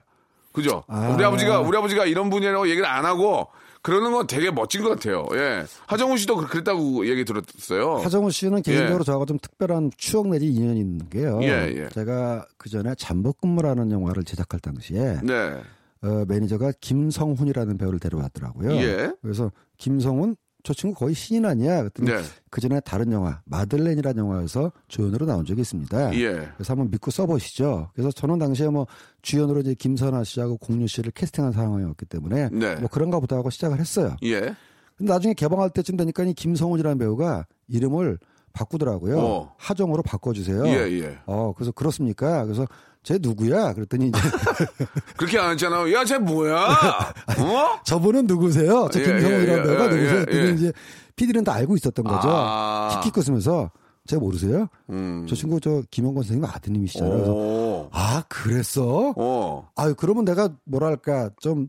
그죠? 0.53 0.83
아. 0.87 1.09
우리 1.15 1.23
아버지가 1.23 1.59
우리 1.61 1.75
아버지가 1.77 2.05
이런 2.05 2.29
분이라고 2.29 2.67
얘기를 2.69 2.85
안 2.85 3.05
하고 3.05 3.47
그러는 3.81 4.11
건 4.11 4.27
되게 4.27 4.51
멋진 4.51 4.83
것 4.83 4.89
같아요. 4.89 5.25
예. 5.33 5.63
하정우 5.87 6.17
씨도 6.17 6.35
그- 6.37 6.47
그랬다고 6.47 7.07
얘기 7.07 7.25
들었어요. 7.25 7.95
하정우 7.97 8.29
씨는 8.31 8.61
개인적으로 8.61 8.99
예. 9.01 9.03
저하고 9.05 9.25
좀 9.25 9.39
특별한 9.39 9.91
추억 9.97 10.27
내지 10.29 10.47
인연이 10.47 10.79
있는 10.79 11.09
게요. 11.09 11.39
예, 11.41 11.73
예. 11.75 11.89
제가 11.89 12.45
그 12.57 12.69
전에 12.69 12.93
잠복근무라는 12.95 13.91
영화를 13.91 14.23
제작할 14.23 14.59
당시에 14.59 15.17
네. 15.23 15.61
어, 16.03 16.25
매니저가 16.27 16.73
김성훈이라는 16.81 17.77
배우를 17.77 17.99
데려왔더라고요. 17.99 18.71
예. 18.77 19.11
그래서 19.21 19.51
김성훈 19.77 20.35
저 20.63 20.73
친구 20.73 20.99
거의 20.99 21.15
신인 21.15 21.45
아니야. 21.45 21.79
그랬더니 21.79 22.11
네. 22.11 22.21
그 22.49 22.61
전에 22.61 22.79
다른 22.81 23.11
영화 23.11 23.41
마들렌이라는 23.45 24.17
영화에서 24.17 24.71
주연으로 24.87 25.25
나온 25.25 25.45
적이 25.45 25.61
있습니다. 25.61 26.15
예. 26.15 26.49
그래서 26.55 26.73
한번 26.73 26.89
믿고 26.91 27.11
써보시죠. 27.11 27.89
그래서 27.93 28.11
저는 28.11 28.39
당시에 28.39 28.69
뭐 28.69 28.87
주연으로 29.21 29.61
이제 29.61 29.73
김선아 29.73 30.23
씨하고 30.23 30.57
공유 30.57 30.87
씨를 30.87 31.11
캐스팅한 31.11 31.51
상황이었기 31.51 32.05
때문에 32.05 32.49
네. 32.51 32.75
뭐 32.75 32.87
그런가 32.89 33.19
보다 33.19 33.35
하고 33.35 33.49
시작을 33.49 33.79
했어요. 33.79 34.15
예. 34.23 34.55
근데 34.97 35.13
나중에 35.13 35.33
개봉할 35.33 35.71
때쯤 35.71 35.97
되니까 35.97 36.23
이 36.23 36.33
김성훈이라는 36.33 36.97
배우가 36.97 37.47
이름을 37.67 38.19
바꾸더라고요. 38.53 39.19
어. 39.19 39.53
하정우로 39.57 40.03
바꿔주세요. 40.03 40.67
예, 40.67 40.91
예. 41.01 41.17
어, 41.25 41.53
그래서 41.55 41.71
그렇습니까? 41.71 42.43
그래서 42.45 42.65
쟤 43.03 43.17
누구야? 43.19 43.73
그랬더니 43.73 44.09
이제 44.09 44.19
그렇게 45.17 45.39
안 45.39 45.51
했잖아요. 45.51 45.91
야, 45.93 46.05
쟤 46.05 46.17
뭐야? 46.17 46.67
어? 47.39 47.79
저분은 47.83 48.27
누구세요? 48.27 48.89
저 48.91 48.99
예, 48.99 49.05
예, 49.05 49.07
예, 49.07 49.45
배우가 49.45 49.85
예, 49.85 49.89
누구세요? 49.89 50.25
예, 50.31 50.35
예. 50.35 50.51
이제 50.51 50.73
PD는 51.15 51.43
다 51.43 51.53
알고 51.53 51.75
있었던 51.75 52.05
거죠. 52.05 52.29
아. 52.29 52.99
킥킥 53.01 53.17
웃으면서 53.17 53.71
제 54.05 54.17
모르세요? 54.17 54.67
음. 54.89 55.25
저 55.29 55.35
친구 55.35 55.59
저 55.59 55.83
김영건 55.91 56.23
선생님 56.23 56.45
아드님이시잖아요. 56.45 57.13
그래서 57.13 57.31
오. 57.31 57.89
아 57.91 58.23
그랬어? 58.27 59.13
어. 59.15 59.69
아유 59.75 59.93
그러면 59.95 60.25
내가 60.25 60.49
뭐랄까 60.65 61.29
좀 61.39 61.67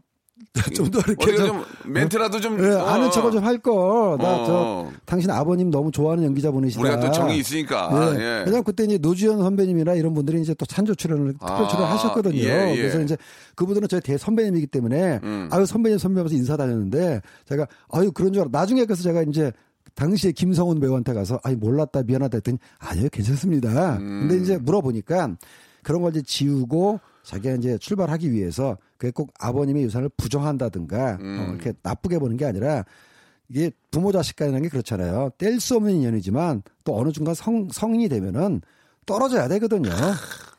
좀 0.74 0.90
더 0.90 1.00
이렇게 1.00 1.36
좀, 1.36 1.46
좀 1.46 1.64
멘트라도 1.92 2.40
좀 2.40 2.62
예, 2.62 2.68
어. 2.74 2.84
아는 2.86 3.10
척을 3.10 3.30
좀할 3.32 3.58
걸. 3.58 4.18
나저 4.18 4.52
어. 4.52 4.92
당신 5.04 5.30
아버님 5.30 5.70
너무 5.70 5.90
좋아하는 5.90 6.24
연기자분이시다. 6.24 6.80
우리가 6.80 7.00
또 7.00 7.10
정이 7.10 7.38
있으니까. 7.38 7.90
예. 8.16 8.20
예. 8.20 8.24
왜냐면 8.40 8.64
그때 8.64 8.84
이제 8.84 8.98
노주현 8.98 9.38
선배님이나 9.38 9.94
이런 9.94 10.14
분들이 10.14 10.40
이제 10.40 10.54
또 10.54 10.66
찬조 10.66 10.94
출연을 10.94 11.32
특별 11.32 11.50
아, 11.50 11.68
출연 11.68 11.84
하셨거든요. 11.86 12.36
예, 12.36 12.72
예. 12.72 12.76
그래서 12.76 13.00
이제 13.00 13.16
그분들은 13.54 13.88
저희 13.88 14.00
대 14.00 14.18
선배님이기 14.18 14.66
때문에 14.66 15.20
음. 15.22 15.48
아유 15.50 15.64
선배님 15.66 15.98
선배하면서 15.98 16.34
인사 16.36 16.56
다녔는데 16.56 17.20
제가 17.48 17.66
아유 17.90 18.12
그런 18.12 18.32
줄 18.32 18.42
알아. 18.42 18.50
나중에 18.52 18.84
그래서 18.84 19.02
제가 19.02 19.22
이제 19.22 19.52
당시에 19.94 20.32
김성훈 20.32 20.80
배우한테 20.80 21.12
가서 21.12 21.38
아니 21.42 21.56
몰랐다 21.56 22.02
미안하다 22.04 22.38
했더니 22.38 22.58
아니요 22.78 23.08
괜찮습니다. 23.12 23.96
음. 23.96 24.26
근데 24.28 24.42
이제 24.42 24.58
물어보니까 24.58 25.36
그런 25.82 26.02
걸 26.02 26.12
이제 26.12 26.22
지우고 26.22 27.00
자기가 27.22 27.54
이제 27.54 27.78
출발하기 27.78 28.32
위해서 28.32 28.78
그게 28.96 29.10
꼭 29.10 29.32
아버님의 29.38 29.84
유산을 29.84 30.10
부정한다든가 30.16 31.18
음. 31.20 31.38
어, 31.40 31.52
이렇게 31.52 31.72
나쁘게 31.82 32.18
보는 32.18 32.36
게 32.36 32.44
아니라 32.44 32.84
이게 33.48 33.70
부모 33.90 34.12
자식 34.12 34.36
간이라는 34.36 34.62
게 34.62 34.68
그렇잖아요. 34.68 35.30
뗄 35.38 35.60
수 35.60 35.76
없는 35.76 35.92
인연이지만 35.92 36.62
또 36.84 36.98
어느 36.98 37.10
순간 37.14 37.34
성, 37.34 37.68
성인이 37.70 38.08
되면은 38.08 38.62
떨어져야 39.06 39.48
되거든요. 39.48 39.90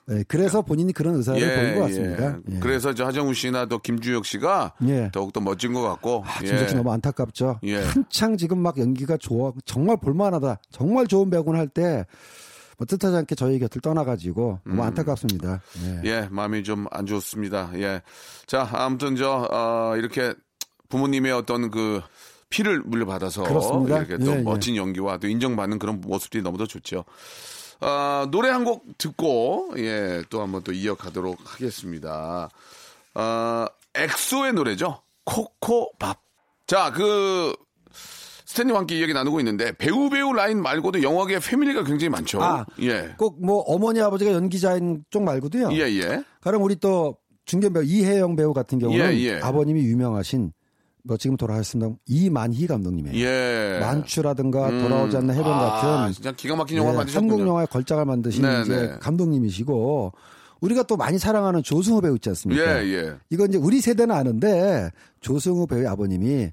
네, 0.06 0.24
그래서 0.28 0.62
본인이 0.62 0.92
그런 0.92 1.16
의사를 1.16 1.40
보인 1.40 1.76
것 1.76 1.82
같습니다. 1.86 2.38
예. 2.50 2.56
예. 2.56 2.60
그래서 2.60 2.94
저 2.94 3.06
하정우 3.06 3.34
씨나 3.34 3.68
또 3.68 3.80
김주혁 3.80 4.26
씨가 4.26 4.74
예. 4.88 5.10
더욱더 5.14 5.40
멋진 5.40 5.74
것 5.74 5.82
같고. 5.82 6.24
아, 6.26 6.40
예. 6.44 6.48
김석 6.48 6.70
씨 6.70 6.76
너무 6.76 6.92
안타깝죠. 6.92 7.60
예. 7.64 7.82
한창 7.82 8.36
지금 8.36 8.60
막 8.60 8.78
연기가 8.78 9.16
좋아, 9.16 9.54
정말 9.66 9.96
볼만하다, 9.98 10.60
정말 10.72 11.08
좋은 11.08 11.30
배우군 11.30 11.56
할 11.56 11.70
때, 11.70 12.06
뭐 12.78 12.86
뜻하지 12.86 13.16
않게 13.18 13.36
저희 13.36 13.60
곁을 13.60 13.82
떠나가지고 13.82 14.60
너무 14.66 14.84
안타깝습니다. 14.84 15.62
예. 15.78 15.80
음. 15.88 16.02
예, 16.06 16.28
마음이 16.32 16.64
좀 16.64 16.88
안 16.92 17.06
좋습니다. 17.06 17.72
예. 17.76 18.02
자, 18.46 18.68
아무튼 18.74 19.16
저, 19.16 19.48
어, 19.52 19.96
이렇게 19.98 20.34
부모님의 20.90 21.32
어떤 21.32 21.72
그 21.72 22.02
피를 22.50 22.82
물려받아서 22.82 23.44
그렇습니다. 23.44 23.98
이렇게 24.00 24.18
또 24.24 24.32
예, 24.32 24.38
예. 24.38 24.42
멋진 24.42 24.76
연기와 24.76 25.18
또 25.18 25.28
인정받는 25.28 25.80
그런 25.80 26.02
모습들이 26.02 26.44
너무도 26.44 26.68
좋죠. 26.68 27.04
아, 27.80 28.28
노래 28.32 28.50
한 28.50 28.64
곡 28.64 28.86
듣고, 28.98 29.74
예, 29.78 30.24
또 30.30 30.42
한번 30.42 30.62
또 30.64 30.72
이어가도록 30.72 31.38
하겠습니다. 31.44 32.50
아, 33.16 33.68
엑소의 33.96 34.54
노래죠. 34.54 35.02
코코밥. 35.26 36.22
자, 36.68 36.92
그, 36.94 37.54
스탠리와 38.54 38.80
함께 38.80 39.00
이야기 39.00 39.14
나누고 39.14 39.40
있는데 39.40 39.72
배우 39.72 40.10
배우 40.12 40.32
라인 40.32 40.62
말고도 40.62 41.02
영화계 41.02 41.40
패밀리가 41.40 41.84
굉장히 41.84 42.10
많죠. 42.10 42.42
아. 42.42 42.66
예. 42.82 43.16
꼭 43.18 43.38
뭐 43.44 43.62
어머니 43.62 44.00
아버지가 44.00 44.32
연기자인 44.32 45.04
쪽 45.10 45.24
말고도요. 45.24 45.72
예, 45.74 45.80
예. 45.80 46.24
가령 46.42 46.64
우리 46.64 46.76
또 46.76 47.18
중견 47.46 47.74
배우 47.74 47.84
이혜영 47.84 48.36
배우 48.36 48.54
같은 48.54 48.78
경우는 48.78 49.14
예, 49.14 49.18
예. 49.20 49.40
아버님이 49.40 49.82
유명하신 49.82 50.54
뭐 51.06 51.18
지금 51.18 51.36
돌아가셨습니다 51.36 51.96
이만희 52.06 52.68
감독님이에요. 52.68 53.26
예. 53.26 53.80
만추라든가 53.82 54.70
음. 54.70 54.82
돌아오지 54.84 55.18
않는 55.18 55.34
해변 55.34 55.52
아, 55.52 55.60
같은 55.82 56.14
진짜 56.14 56.32
기가 56.32 56.56
막힌 56.56 56.78
영화 56.78 56.92
예, 56.94 56.98
만드셨군요. 56.98 57.32
한국 57.32 57.48
영화의 57.48 57.68
걸작을 57.68 58.06
만드신 58.06 58.44
네, 58.44 58.62
이제 58.62 58.76
네. 58.76 58.98
감독님이시고 59.02 60.14
우리가 60.62 60.84
또 60.84 60.96
많이 60.96 61.18
사랑하는 61.18 61.64
조승우 61.64 62.00
배우 62.02 62.16
있지 62.16 62.30
않습니까? 62.30 62.84
예, 62.84 62.88
예. 62.94 63.14
이건 63.32 63.50
이제 63.50 63.58
우리 63.58 63.82
세대는 63.82 64.16
아는데 64.16 64.92
조승우 65.22 65.66
배우의 65.68 65.88
아버님이 65.88 66.52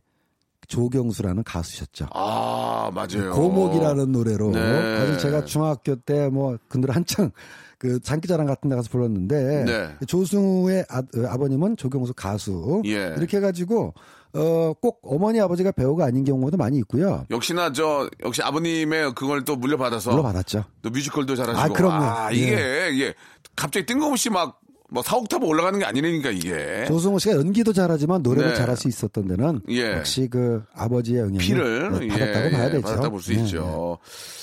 조경수라는 0.70 1.42
가수셨죠. 1.42 2.06
아, 2.14 2.90
맞아요. 2.94 3.32
고목이라는 3.32 4.12
노래로 4.12 4.52
네. 4.52 4.96
사실 4.98 5.18
제가 5.18 5.44
중학교 5.44 5.96
때뭐 5.96 6.58
근들 6.68 6.94
한창 6.94 7.32
그 7.76 7.98
장기자랑 8.00 8.46
같은 8.46 8.70
데 8.70 8.76
가서 8.76 8.88
불렀는데 8.90 9.64
네. 9.64 10.06
조승우의 10.06 10.86
아, 10.88 11.36
버님은 11.36 11.76
조경수 11.76 12.14
가수 12.14 12.82
예. 12.86 13.14
이렇게 13.16 13.38
해가지고 13.38 13.94
어, 14.34 14.72
꼭 14.80 15.00
어머니 15.02 15.40
아버지가 15.40 15.72
배우가 15.72 16.04
아닌 16.04 16.22
경우도 16.24 16.56
많이 16.56 16.78
있고요. 16.78 17.26
역시나 17.30 17.72
저 17.72 18.08
역시 18.24 18.42
아버님의 18.42 19.14
그걸 19.14 19.44
또 19.44 19.56
물려받아서 19.56 20.12
물어받았죠. 20.12 20.64
또 20.82 20.90
뮤지컬도 20.90 21.34
잘하시고 21.34 21.60
아, 21.60 21.68
그럼요. 21.68 22.04
아, 22.04 22.30
이게 22.30 22.90
이게 22.92 23.14
갑자기 23.56 23.86
뜬금없이 23.86 24.30
막 24.30 24.60
뭐 24.90 25.02
사옥탑 25.02 25.42
올라가는 25.44 25.78
게 25.78 25.84
아니라니까 25.84 26.30
이게 26.30 26.84
조승우 26.88 27.18
씨가 27.18 27.36
연기도 27.36 27.72
잘하지만 27.72 28.22
노래를 28.22 28.50
네. 28.50 28.56
잘할 28.56 28.76
수 28.76 28.88
있었던 28.88 29.28
데는 29.28 29.60
예. 29.68 29.98
역시 29.98 30.28
그 30.30 30.62
아버지의 30.74 31.20
영향을 31.20 31.38
피를 31.38 31.92
네, 32.00 32.08
받았다고 32.08 32.46
예, 32.46 32.50
봐야 32.50 32.64
예, 32.66 32.70
되죠. 32.70 32.82
받았다 32.82 33.08
볼수 33.08 33.32
네, 33.32 33.40
있죠. 33.42 33.98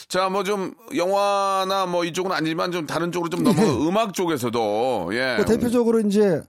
자, 0.08 0.30
뭐 0.30 0.44
좀 0.44 0.74
영화나 0.96 1.86
뭐 1.86 2.06
이쪽은 2.06 2.32
아니지만 2.32 2.72
좀 2.72 2.86
다른 2.88 3.12
쪽으로 3.12 3.30
좀 3.30 3.44
너무 3.44 3.60
예. 3.62 3.66
음악 3.90 4.14
쪽에서도 4.14 5.10
예. 5.14 5.36
뭐 5.36 5.46
대표적으로 5.46 6.00
이제 6.00 6.42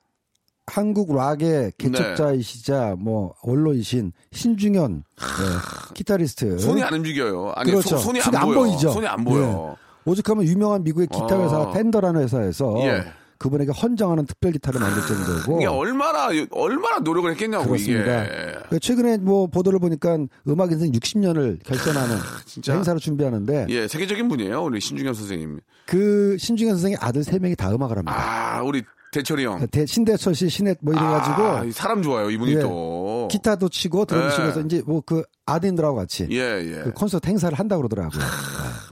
한국 0.67 1.15
락의 1.17 1.73
개척자이시자 1.79 2.95
뭐 2.99 3.35
원로이신 3.43 4.13
신중현 4.33 5.03
네, 5.19 5.95
기타리스트 5.95 6.59
손이 6.59 6.83
안 6.83 6.95
움직여요. 6.95 7.53
아니 7.57 7.71
그렇죠. 7.73 7.97
손, 7.99 8.15
이 8.17 8.21
안, 8.21 8.35
안 8.37 8.47
보여. 8.47 8.59
보이죠. 8.61 8.91
손이 8.91 9.07
안 9.07 9.25
보여. 9.25 9.77
오죽하면 10.05 10.45
유명한 10.45 10.85
미국의 10.85 11.09
기타 11.09 11.37
어. 11.37 11.43
회사 11.43 11.71
펜더라는 11.73 12.23
회사에서 12.23 12.75
예. 12.83 13.05
그분에게 13.39 13.71
헌정하는 13.73 14.27
특별 14.27 14.53
기타를 14.53 14.81
만들 14.81 15.03
정도고 15.07 15.59
이게 15.59 15.67
얼마나 15.67 16.29
얼마나 16.51 16.99
노력을 16.99 17.31
했겠냐고 17.31 17.67
그렇습니다. 17.67 18.25
이게. 18.25 18.79
최근에 18.81 19.19
뭐 19.19 19.47
보도를 19.47 19.79
보니까 19.79 20.19
음악 20.49 20.73
인생 20.73 20.91
60년을 20.93 21.63
결전하는 21.65 22.17
진짜. 22.47 22.75
행사를 22.75 22.99
준비하는데 23.01 23.67
예, 23.69 23.87
세계적인 23.89 24.29
분이에요. 24.29 24.63
우리 24.65 24.81
신중현 24.81 25.15
선생님. 25.15 25.61
그 25.87 26.37
신중현 26.39 26.75
선생의 26.75 26.99
아들 27.01 27.23
세 27.25 27.39
명이 27.39 27.55
다 27.57 27.71
음악을 27.73 27.97
합니다. 27.99 28.57
아, 28.59 28.63
우리 28.63 28.83
대철이 29.11 29.45
형. 29.47 29.67
대- 29.71 29.87
신대철 29.87 30.35
씨, 30.35 30.51
신혜 30.51 30.75
뭐 30.83 30.93
이래가지고 30.93 31.43
아, 31.43 31.65
사람 31.73 32.03
좋아요. 32.03 32.31
이분이 32.31 32.57
예. 32.57 32.61
또. 32.61 33.29
기타도 33.31 33.69
치고 33.71 34.05
드럼 34.05 34.27
예. 34.27 34.31
치면서 34.35 34.61
이제 34.61 34.83
뭐 34.85 35.01
그 35.07 35.23
아드님들하고 35.47 35.97
같이 35.97 36.27
예, 36.31 36.37
예. 36.61 36.83
그 36.85 36.93
콘서트 36.93 37.27
행사를 37.29 37.59
한다고 37.59 37.81
그러더라고요. 37.83 38.21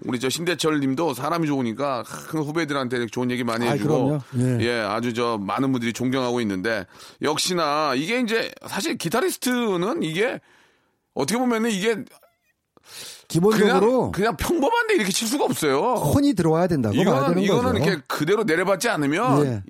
우리 0.06 0.20
저 0.20 0.28
신대철 0.28 0.80
님도 0.80 1.14
사람이 1.14 1.46
좋으니까 1.46 2.04
큰 2.04 2.40
후배들한테 2.40 3.06
좋은 3.06 3.30
얘기 3.30 3.44
많이 3.44 3.66
해주고. 3.66 4.20
그럼요. 4.30 4.62
예. 4.62 4.80
아주 4.80 5.12
저 5.12 5.38
많은 5.38 5.72
분들이 5.72 5.92
존경하고 5.92 6.40
있는데 6.40 6.86
역시나 7.22 7.94
이게 7.96 8.20
이제 8.20 8.50
사실 8.66 8.96
기타리스트는 8.96 10.02
이게 10.02 10.40
어떻게 11.14 11.38
보면은 11.38 11.70
이게 11.70 11.96
기본적으로 13.28 14.12
그냥 14.12 14.12
그냥 14.12 14.36
평범한데 14.36 14.94
이렇게 14.94 15.10
칠 15.10 15.26
수가 15.26 15.44
없어요. 15.44 15.94
혼이 15.94 16.34
들어와야 16.34 16.68
된다고 16.68 16.94
이거는 16.94 17.42
이거는 17.42 17.72
거죠. 17.72 17.84
이렇게 17.84 18.02
그대로 18.06 18.44
내려받지 18.44 18.88
않으면 18.88 19.46
예. 19.46 19.62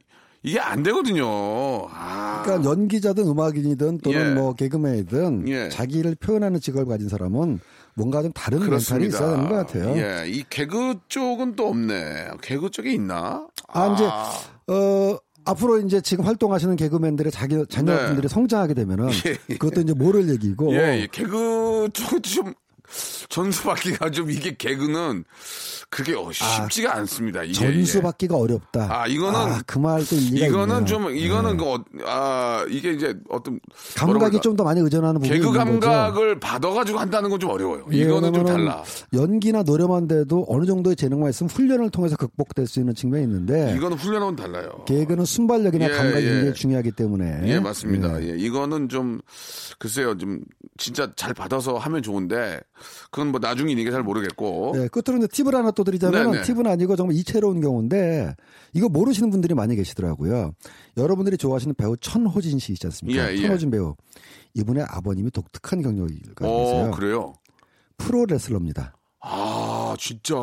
이게 0.42 0.61
안 0.61 0.83
되거든요. 0.83 1.88
아. 1.90 2.42
그러니까 2.44 2.70
연기자든 2.70 3.27
음악인이든 3.27 3.99
또는 3.99 4.31
예. 4.31 4.35
뭐 4.35 4.55
개그맨이든 4.55 5.49
예. 5.49 5.68
자기를 5.70 6.16
표현하는 6.16 6.61
직업을 6.61 6.87
가진 6.87 7.09
사람은 7.09 7.61
뭔가 7.96 8.22
좀 8.22 8.30
다른 8.32 8.59
멘탈이 8.59 8.70
그렇습니다. 8.70 9.16
있어야 9.16 9.30
되는 9.37 9.48
것 9.48 9.54
같아요. 9.54 9.96
예, 9.96 10.28
이 10.28 10.44
개그 10.48 11.00
쪽은 11.09 11.56
또 11.56 11.68
없네. 11.68 12.28
개그 12.42 12.70
쪽에 12.70 12.92
있나? 12.92 13.46
아, 13.68 13.87
이제 13.94 14.04
어 14.72 15.18
앞으로 15.46 15.78
이제 15.78 16.00
지금 16.02 16.26
활동하시는 16.26 16.76
개그맨들의 16.76 17.32
자기 17.32 17.64
자녀분들이 17.68 18.28
성장하게 18.28 18.74
되면은 18.74 19.09
네. 19.09 19.12
예, 19.32 19.37
예. 19.48 19.56
그것도 19.56 19.80
이제 19.80 19.94
모를 19.94 20.28
얘기고 20.28 20.74
예, 20.74 21.00
예, 21.00 21.09
개그 21.11 21.88
쪽은 21.94 22.22
좀 22.22 22.52
전수 23.29 23.64
받기가 23.64 24.11
좀 24.12 24.31
이게 24.31 24.57
개그는 24.57 25.25
그게 25.90 26.14
어, 26.14 26.31
쉽지가 26.33 26.94
않습니다. 26.96 27.42
이게 27.44 27.53
전수 27.53 27.99
예. 27.99 28.03
받기가 28.03 28.37
어렵다. 28.37 28.88
아, 28.90 29.07
이거는 29.07 29.38
아, 29.38 29.61
그 29.66 29.79
말도 29.79 30.16
일리가 30.16 30.46
이거는 30.46 30.75
있네요. 30.81 30.85
좀 30.87 31.11
이거는 31.16 31.57
네. 31.57 31.64
그 31.64 31.70
어, 31.72 31.85
아 32.07 32.64
이게 32.68 32.92
이제 32.92 33.14
어떤 33.29 33.61
감각이 33.96 34.40
좀 34.40 34.57
더 34.57 34.64
많이 34.64 34.81
의존하는 34.81 35.20
부분이 35.20 35.38
개그. 35.40 35.53
감각을 35.53 36.40
받아가지고 36.40 36.99
한다는 36.99 37.29
건 37.31 37.37
좀 37.37 37.51
어려워요. 37.51 37.85
예, 37.92 37.99
이거는 37.99 38.33
좀 38.33 38.44
달라. 38.46 38.83
연기나 39.12 39.62
노래만 39.62 40.09
돼도 40.09 40.46
어느 40.49 40.64
정도의 40.64 40.96
재능만 40.96 41.29
있으면 41.29 41.51
훈련을 41.51 41.90
통해서 41.90 42.16
극복될 42.16 42.66
수 42.66 42.81
있는 42.81 42.94
측면이 42.94 43.25
있는데 43.25 43.75
이거는 43.77 43.99
훈련하고는 43.99 44.37
달라요. 44.37 44.70
개그는 44.87 45.27
순발력이나 45.27 45.85
예, 45.85 45.88
감각이 45.90 46.25
예. 46.25 46.31
굉장히 46.31 46.55
중요하기 46.55 46.92
때문에 46.92 47.40
예, 47.44 47.61
맞습니다. 47.61 48.22
예, 48.22 48.37
이거는 48.38 48.88
좀 48.88 49.20
글쎄요, 49.79 50.16
좀 50.16 50.40
진짜 50.79 51.12
잘 51.14 51.35
받아서 51.35 51.77
하면 51.77 52.03
좋은데 52.03 52.59
그건 53.10 53.28
뭐 53.28 53.40
나중이니까 53.40 53.90
잘 53.90 54.02
모르겠고. 54.02 54.72
네, 54.74 54.88
끝으로 54.88 55.18
이제 55.18 55.26
팁을 55.26 55.54
하나 55.54 55.70
또 55.70 55.84
드리자면 55.84 56.32
네네. 56.32 56.42
팁은 56.44 56.66
아니고 56.66 56.96
정말 56.96 57.16
이채로운 57.16 57.60
경우인데 57.60 58.34
이거 58.72 58.88
모르시는 58.88 59.30
분들이 59.30 59.54
많이 59.54 59.76
계시더라고요. 59.76 60.52
여러분들이 60.96 61.36
좋아하시는 61.36 61.74
배우 61.74 61.96
천호진 61.96 62.58
씨 62.58 62.72
있지 62.72 62.86
않습니까? 62.86 63.30
예, 63.30 63.36
예. 63.36 63.42
천호진 63.42 63.70
배우. 63.70 63.94
이분의 64.54 64.86
아버님이 64.88 65.30
독특한 65.30 65.82
가지고 66.34 66.58
오, 66.58 66.62
있어요. 66.64 66.90
그래요. 66.92 67.34
프로 67.98 68.24
레슬러입니다. 68.26 68.94
아, 69.20 69.96
진짜. 69.98 70.34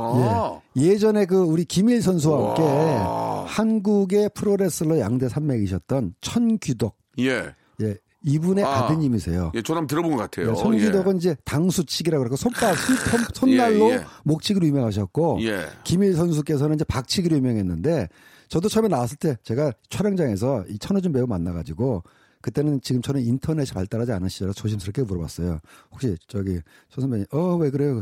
예. 0.78 0.98
전에그 0.98 1.36
우리 1.38 1.66
김일 1.66 2.02
선수와 2.02 2.50
함께 2.50 2.64
와. 2.64 3.46
한국의 3.46 4.32
프로 4.34 4.58
레슬러 4.58 5.00
양대 5.00 5.30
산맥이셨던 5.30 6.16
천규덕. 6.22 6.98
예. 7.20 7.54
예. 7.82 7.98
이분의 8.24 8.64
아. 8.64 8.86
아. 8.86 8.88
드님이세요 8.88 9.52
예, 9.54 9.62
저는 9.62 9.88
들어본 9.88 10.12
것 10.12 10.18
같아요. 10.18 10.54
네, 10.54 10.62
천규덕은 10.62 11.18
이제 11.18 11.36
당수치기라고 11.46 12.24
그러고 12.24 12.36
손바 12.36 12.74
손, 12.76 13.20
손날로 13.34 13.90
예, 13.92 13.96
예. 13.96 14.06
목치기로 14.24 14.66
유명하셨고 14.66 15.40
예. 15.42 15.68
김일 15.84 16.16
선수께서는 16.16 16.76
이제 16.76 16.84
박치기로 16.86 17.36
유명했는데 17.38 18.08
저도 18.48 18.70
처음에 18.70 18.88
나왔을 18.88 19.18
때 19.18 19.38
제가 19.44 19.74
촬영장에서 19.90 20.66
이 20.70 20.78
천호준 20.80 21.12
배우 21.12 21.26
만나가지고 21.28 22.04
그때는 22.42 22.82
지금처럼 22.82 23.22
인터넷이 23.24 23.72
발달하지 23.74 24.12
않은 24.12 24.28
시절에 24.30 24.52
조심스럽게 24.54 25.04
물어봤어요. 25.04 25.60
혹시 25.92 26.18
저기 26.28 26.60
조 26.90 27.02
선배님 27.02 27.26
어 27.32 27.56
왜 27.56 27.70
그래요? 27.70 28.02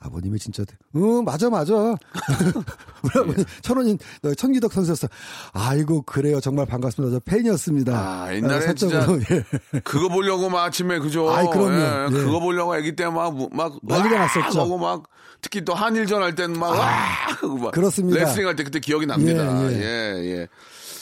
아버님이 0.00 0.38
진짜 0.38 0.62
어 0.94 1.22
맞아 1.22 1.50
맞아 1.50 1.96
우리 3.02 3.10
아버님 3.20 3.44
천원인 3.62 3.98
어, 4.24 4.34
천기덕 4.34 4.72
선수였어 4.72 5.08
아이고 5.52 6.02
그래요 6.02 6.40
정말 6.40 6.66
반갑습니다 6.66 7.16
저 7.16 7.20
팬이었습니다 7.24 7.92
아, 7.96 8.34
옛날에 8.34 8.56
어, 8.56 8.60
사적으로, 8.60 9.20
예. 9.30 9.44
그거 9.84 10.08
보려고 10.08 10.48
막 10.50 10.64
아침에 10.64 10.98
그죠? 10.98 11.30
아이, 11.30 11.46
그럼요. 11.48 11.72
예, 11.74 12.06
예. 12.06 12.10
그거 12.10 12.40
보려고 12.40 12.72
아기 12.74 12.94
때막막 12.96 13.78
난리가 13.82 14.18
났었죠. 14.18 14.60
하고 14.60 14.78
막 14.78 15.04
특히 15.40 15.64
또 15.64 15.74
한일전 15.74 16.22
할 16.22 16.34
때는 16.34 16.58
막, 16.58 16.70
와! 16.70 16.86
하고 16.86 17.56
막 17.56 17.70
그렇습니다. 17.72 18.18
레슬링 18.20 18.46
할 18.46 18.56
때 18.56 18.64
그때 18.64 18.80
기억이 18.80 19.06
납니다. 19.06 19.70
예, 19.70 19.76
예, 19.76 19.80
예. 19.80 20.30
예. 20.40 20.48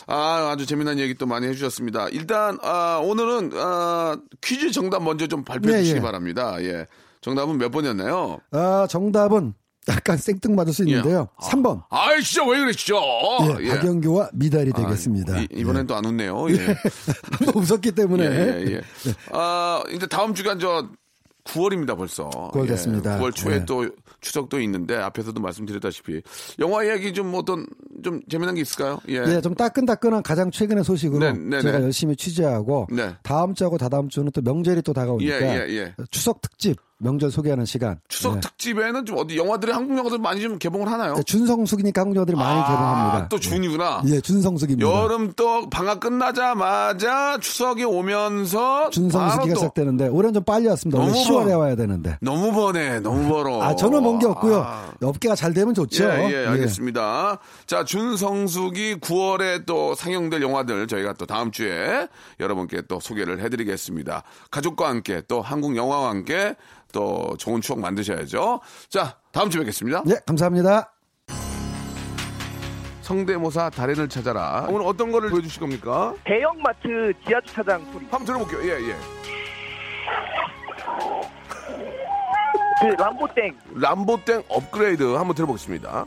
아, 0.06 0.50
아주 0.52 0.66
재미난 0.66 0.98
얘기 0.98 1.14
또 1.14 1.26
많이 1.26 1.46
해주셨습니다. 1.48 2.08
일단, 2.10 2.58
아, 2.62 3.00
오늘은, 3.02 3.50
아, 3.54 4.16
퀴즈 4.40 4.70
정답 4.70 5.02
먼저 5.02 5.26
좀 5.26 5.42
발표해 5.44 5.78
예, 5.78 5.82
주시기 5.82 5.98
예. 5.98 6.02
바랍니다. 6.02 6.56
예. 6.60 6.86
정답은 7.22 7.58
몇 7.58 7.70
번이었나요? 7.72 8.38
아 8.52 8.86
정답은 8.88 9.54
약간 9.88 10.16
생뚱맞을 10.16 10.72
수 10.72 10.82
있는데요 10.84 11.28
예. 11.42 11.46
3번 11.46 11.82
아이, 11.90 12.22
진짜 12.22 12.44
왜 12.48 12.58
그래, 12.58 12.72
진짜. 12.72 13.00
예, 13.60 13.68
박영규와 13.68 14.30
미달이 14.32 14.72
되겠습니다 14.72 15.34
아, 15.34 15.40
이, 15.40 15.48
이번엔 15.52 15.86
또안 15.86 16.04
웃네요. 16.04 16.50
예. 16.50 16.76
한번 17.32 17.62
웃었기 17.62 17.92
때문에 17.92 18.24
예, 18.24 18.66
예, 18.66 18.72
예. 18.72 18.80
아, 19.32 19.82
이제 19.92 20.06
다음 20.06 20.34
주가 20.34 20.58
저 20.58 20.88
9월입니다, 21.46 21.96
벌써. 21.96 22.28
9월 22.28 22.66
됐습니다. 22.68 23.18
9월 23.18 23.34
초에 23.34 23.54
예. 23.56 23.64
또 23.64 23.88
추석도 24.20 24.60
있는데 24.62 24.96
앞에서도 24.96 25.40
말씀드렸다시피 25.40 26.22
영화 26.58 26.82
이야기 26.84 27.12
좀 27.12 27.32
어떤 27.34 27.66
좀 28.02 28.20
재미난 28.28 28.54
게 28.56 28.62
있을까요? 28.62 28.98
예. 29.08 29.22
예, 29.26 29.40
좀 29.40 29.54
따끈따끈한 29.54 30.22
가장 30.22 30.50
최근의 30.50 30.84
소식으로 30.84 31.20
네, 31.20 31.32
네, 31.32 31.62
제가 31.62 31.78
네. 31.78 31.84
열심히 31.84 32.16
취재하고 32.16 32.88
네. 32.90 33.14
다음 33.22 33.54
주하고 33.54 33.78
다다음 33.78 34.08
주는 34.08 34.30
또 34.32 34.40
명절이 34.42 34.82
또 34.82 34.92
다가오니까 34.92 35.40
예, 35.40 35.68
예, 35.68 35.76
예. 35.76 35.94
추석 36.10 36.40
특집 36.40 36.76
명절 36.98 37.30
소개하는 37.30 37.66
시간. 37.66 38.00
추석 38.08 38.36
예. 38.36 38.40
특집에는 38.40 39.04
좀 39.04 39.18
어디 39.18 39.36
영화들이 39.36 39.70
한국 39.70 39.98
영화들 39.98 40.18
많이 40.18 40.40
좀 40.40 40.58
개봉을 40.58 40.90
하나요? 40.90 41.14
예, 41.18 41.22
준성숙이니까 41.22 42.00
한국 42.00 42.16
영화들이 42.16 42.36
많이 42.36 42.58
아, 42.60 42.66
개봉합니다. 42.66 43.28
또 43.28 43.38
준이구나. 43.38 44.02
예, 44.06 44.20
준성숙입니다. 44.20 44.88
여름 44.90 45.32
또 45.36 45.68
방학 45.68 46.00
끝나자마자 46.00 47.38
추석이 47.40 47.84
오면서 47.84 48.88
준성숙이가 48.90 49.54
시작되는데 49.56 50.08
올해는 50.08 50.34
좀 50.34 50.44
빨리 50.44 50.66
왔습니다. 50.68 50.98
너무 50.98 51.12
10월에 51.12 51.44
멀어. 51.46 51.58
와야 51.58 51.76
되는데. 51.76 52.16
너무 52.22 52.52
버네, 52.52 53.00
너무 53.00 53.28
벌어. 53.28 53.62
아, 53.62 53.74
저는 53.76 54.02
먼 54.02 54.18
게 54.18 54.24
없고요. 54.26 54.62
아. 54.66 54.90
업계가 55.02 55.34
잘 55.34 55.52
되면 55.52 55.74
좋죠. 55.74 56.04
예, 56.04 56.30
예, 56.32 56.46
알겠습니다. 56.46 57.38
자, 57.66 57.84
준성숙이 57.84 58.96
9월에 59.00 59.66
또 59.66 59.94
상영될 59.94 60.40
영화들 60.40 60.86
저희가 60.86 61.12
또 61.14 61.26
다음 61.26 61.50
주에 61.50 62.08
여러분께 62.40 62.82
또 62.88 62.98
소개를 63.00 63.40
해드리겠습니다. 63.42 64.22
가족과 64.50 64.88
함께 64.88 65.20
또 65.28 65.42
한국 65.42 65.76
영화와 65.76 66.08
함께 66.08 66.54
또 66.96 67.36
좋은 67.36 67.60
추억 67.60 67.78
만드셔야죠. 67.78 68.58
자, 68.88 69.18
다음 69.30 69.50
주에 69.50 69.60
뵙겠습니다. 69.60 70.02
예, 70.08 70.14
감사합니다. 70.26 70.90
성대모사 73.02 73.68
달인을 73.68 74.08
찾아라. 74.08 74.64
오늘 74.70 74.86
어떤 74.86 75.12
거를 75.12 75.28
보여주실 75.28 75.60
겁니까? 75.60 76.14
대형마트 76.24 77.12
지하주차장 77.26 77.84
소리. 77.92 78.06
한번 78.06 78.24
들어볼게요. 78.24 78.62
예, 78.62 78.88
예. 78.88 78.96
그 82.80 82.86
람보땡. 83.02 83.58
람보땡 83.74 84.44
업그레이드 84.48 85.02
한번 85.14 85.34
들어보겠습니다. 85.36 86.06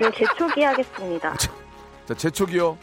네, 0.00 0.10
재초기 0.12 0.62
하겠습니다. 0.62 1.34
자, 2.06 2.14
제초기요. 2.14 2.78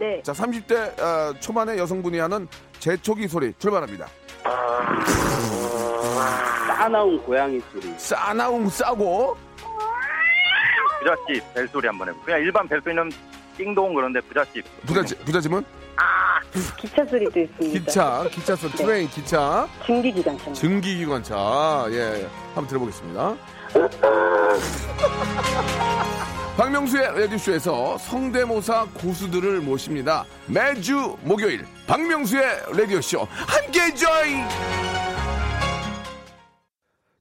네, 0.00 0.20
자, 0.22 0.32
30대 0.32 0.98
어, 0.98 1.34
초반의 1.40 1.78
여성분이 1.78 2.18
하는 2.18 2.48
제초기 2.78 3.28
소리 3.28 3.52
출발합니다. 3.58 4.06
싸나운 6.66 7.22
고양이 7.22 7.60
소리. 7.70 7.92
싸나움 7.98 8.66
싸고 8.70 9.36
부잣집 11.00 11.52
벨소리 11.52 11.86
한번 11.86 12.08
해보. 12.08 12.18
그냥 12.22 12.40
일반 12.40 12.66
벨소리는 12.66 13.10
띵동 13.58 13.92
그런데 13.92 14.22
부잣집. 14.22 14.64
부잣집, 14.86 15.22
부잣집은 15.26 15.62
기차 16.78 17.04
소리도 17.04 17.38
있습니다. 17.38 17.78
기차, 17.78 18.24
기차 18.30 18.56
소리, 18.56 18.72
train, 18.72 19.06
기차, 19.10 19.68
증기기관차. 19.84 20.52
증기기관차. 20.54 21.86
예, 21.90 22.26
한번 22.54 22.66
들어보겠습니다. 22.68 23.36
박명수의 26.56 27.20
라디오쇼에서 27.20 27.98
성대모사 27.98 28.86
고수들을 28.94 29.60
모십니다. 29.60 30.24
매주 30.46 31.16
목요일 31.22 31.64
박명수의 31.86 32.42
라디오쇼 32.76 33.26
함께 33.30 33.94
join! 33.94 34.48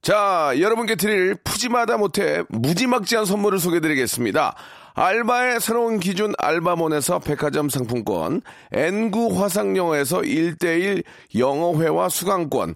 자, 0.01 0.53
여러분께 0.59 0.95
드릴 0.95 1.35
푸짐하다 1.35 1.97
못해 1.97 2.43
무지막지한 2.49 3.25
선물을 3.25 3.59
소개드리겠습니다. 3.59 4.55
알바의 4.95 5.61
새로운 5.61 5.99
기준 5.99 6.33
알바몬에서 6.37 7.19
백화점 7.19 7.69
상품권, 7.69 8.41
N구 8.71 9.41
화상영어에서 9.41 10.21
1대1 10.21 11.03
영어회화 11.37 12.09
수강권, 12.09 12.75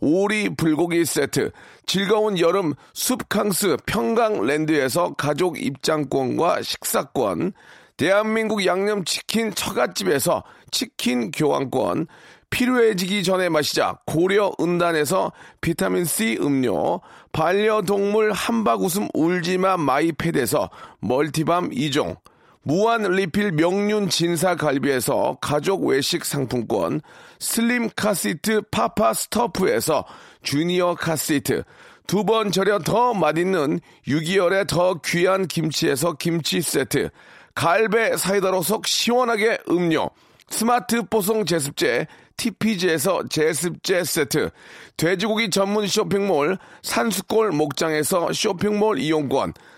오리 0.00 0.48
불고기 0.50 1.04
세트, 1.04 1.50
즐거운 1.86 2.38
여름 2.38 2.74
숲캉스 2.94 3.78
평강랜드에서 3.86 5.14
가족 5.14 5.60
입장권과 5.60 6.62
식사권, 6.62 7.52
대한민국 7.96 8.64
양념치킨 8.64 9.54
처갓집에서 9.54 10.44
치킨 10.70 11.30
교환권, 11.32 12.06
필요해지기 12.50 13.24
전에 13.24 13.48
마시자 13.48 13.98
고려 14.06 14.52
은단에서 14.60 15.32
비타민C 15.60 16.38
음료, 16.40 17.00
반려동물 17.32 18.32
한바구음 18.32 19.08
울지마 19.12 19.76
마이패드에서 19.76 20.70
멀티밤 21.00 21.70
2종, 21.70 22.16
무한 22.62 23.02
리필 23.02 23.52
명륜 23.52 24.08
진사 24.08 24.56
갈비에서 24.56 25.38
가족 25.40 25.84
외식 25.86 26.24
상품권, 26.24 27.00
슬림 27.38 27.88
카시트 27.94 28.62
파파 28.70 29.14
스토프에서 29.14 30.04
주니어 30.42 30.94
카시트, 30.96 31.62
두 32.06 32.24
번 32.24 32.50
절여 32.50 32.80
더 32.80 33.14
맛있는 33.14 33.80
6개월의 34.06 34.66
더 34.66 35.00
귀한 35.04 35.46
김치에서 35.46 36.14
김치 36.14 36.60
세트, 36.60 37.10
갈배 37.54 38.16
사이다로 38.16 38.62
속 38.62 38.86
시원하게 38.86 39.58
음료, 39.70 40.10
스마트 40.50 41.02
뽀송 41.02 41.44
제습제 41.44 42.06
TPG에서 42.36 43.28
제습제 43.28 44.04
세트, 44.04 44.50
돼지고기 44.96 45.50
전문 45.50 45.86
쇼핑몰 45.86 46.56
산수골 46.82 47.50
목장에서 47.50 48.32
쇼핑몰 48.32 48.98
이용권, 48.98 49.52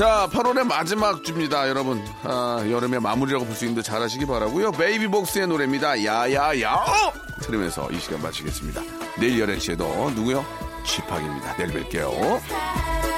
자, 0.00 0.26
8월의 0.32 0.66
마지막 0.66 1.22
주입니다, 1.22 1.68
여러분. 1.68 2.02
아, 2.22 2.64
여름의 2.66 3.00
마무리라고 3.00 3.44
볼 3.44 3.54
수 3.54 3.66
있는데 3.66 3.82
잘하시기 3.82 4.24
바라고요 4.24 4.72
베이비복스의 4.72 5.46
노래입니다. 5.46 6.02
야야야! 6.02 6.86
들으면서 7.42 7.86
이 7.90 7.98
시간 8.00 8.22
마치겠습니다. 8.22 8.80
내일 9.18 9.46
11시에도 9.46 10.14
누구요? 10.14 10.42
쥐팍입니다. 10.86 11.56
내일 11.58 11.84
뵐게요. 11.84 13.09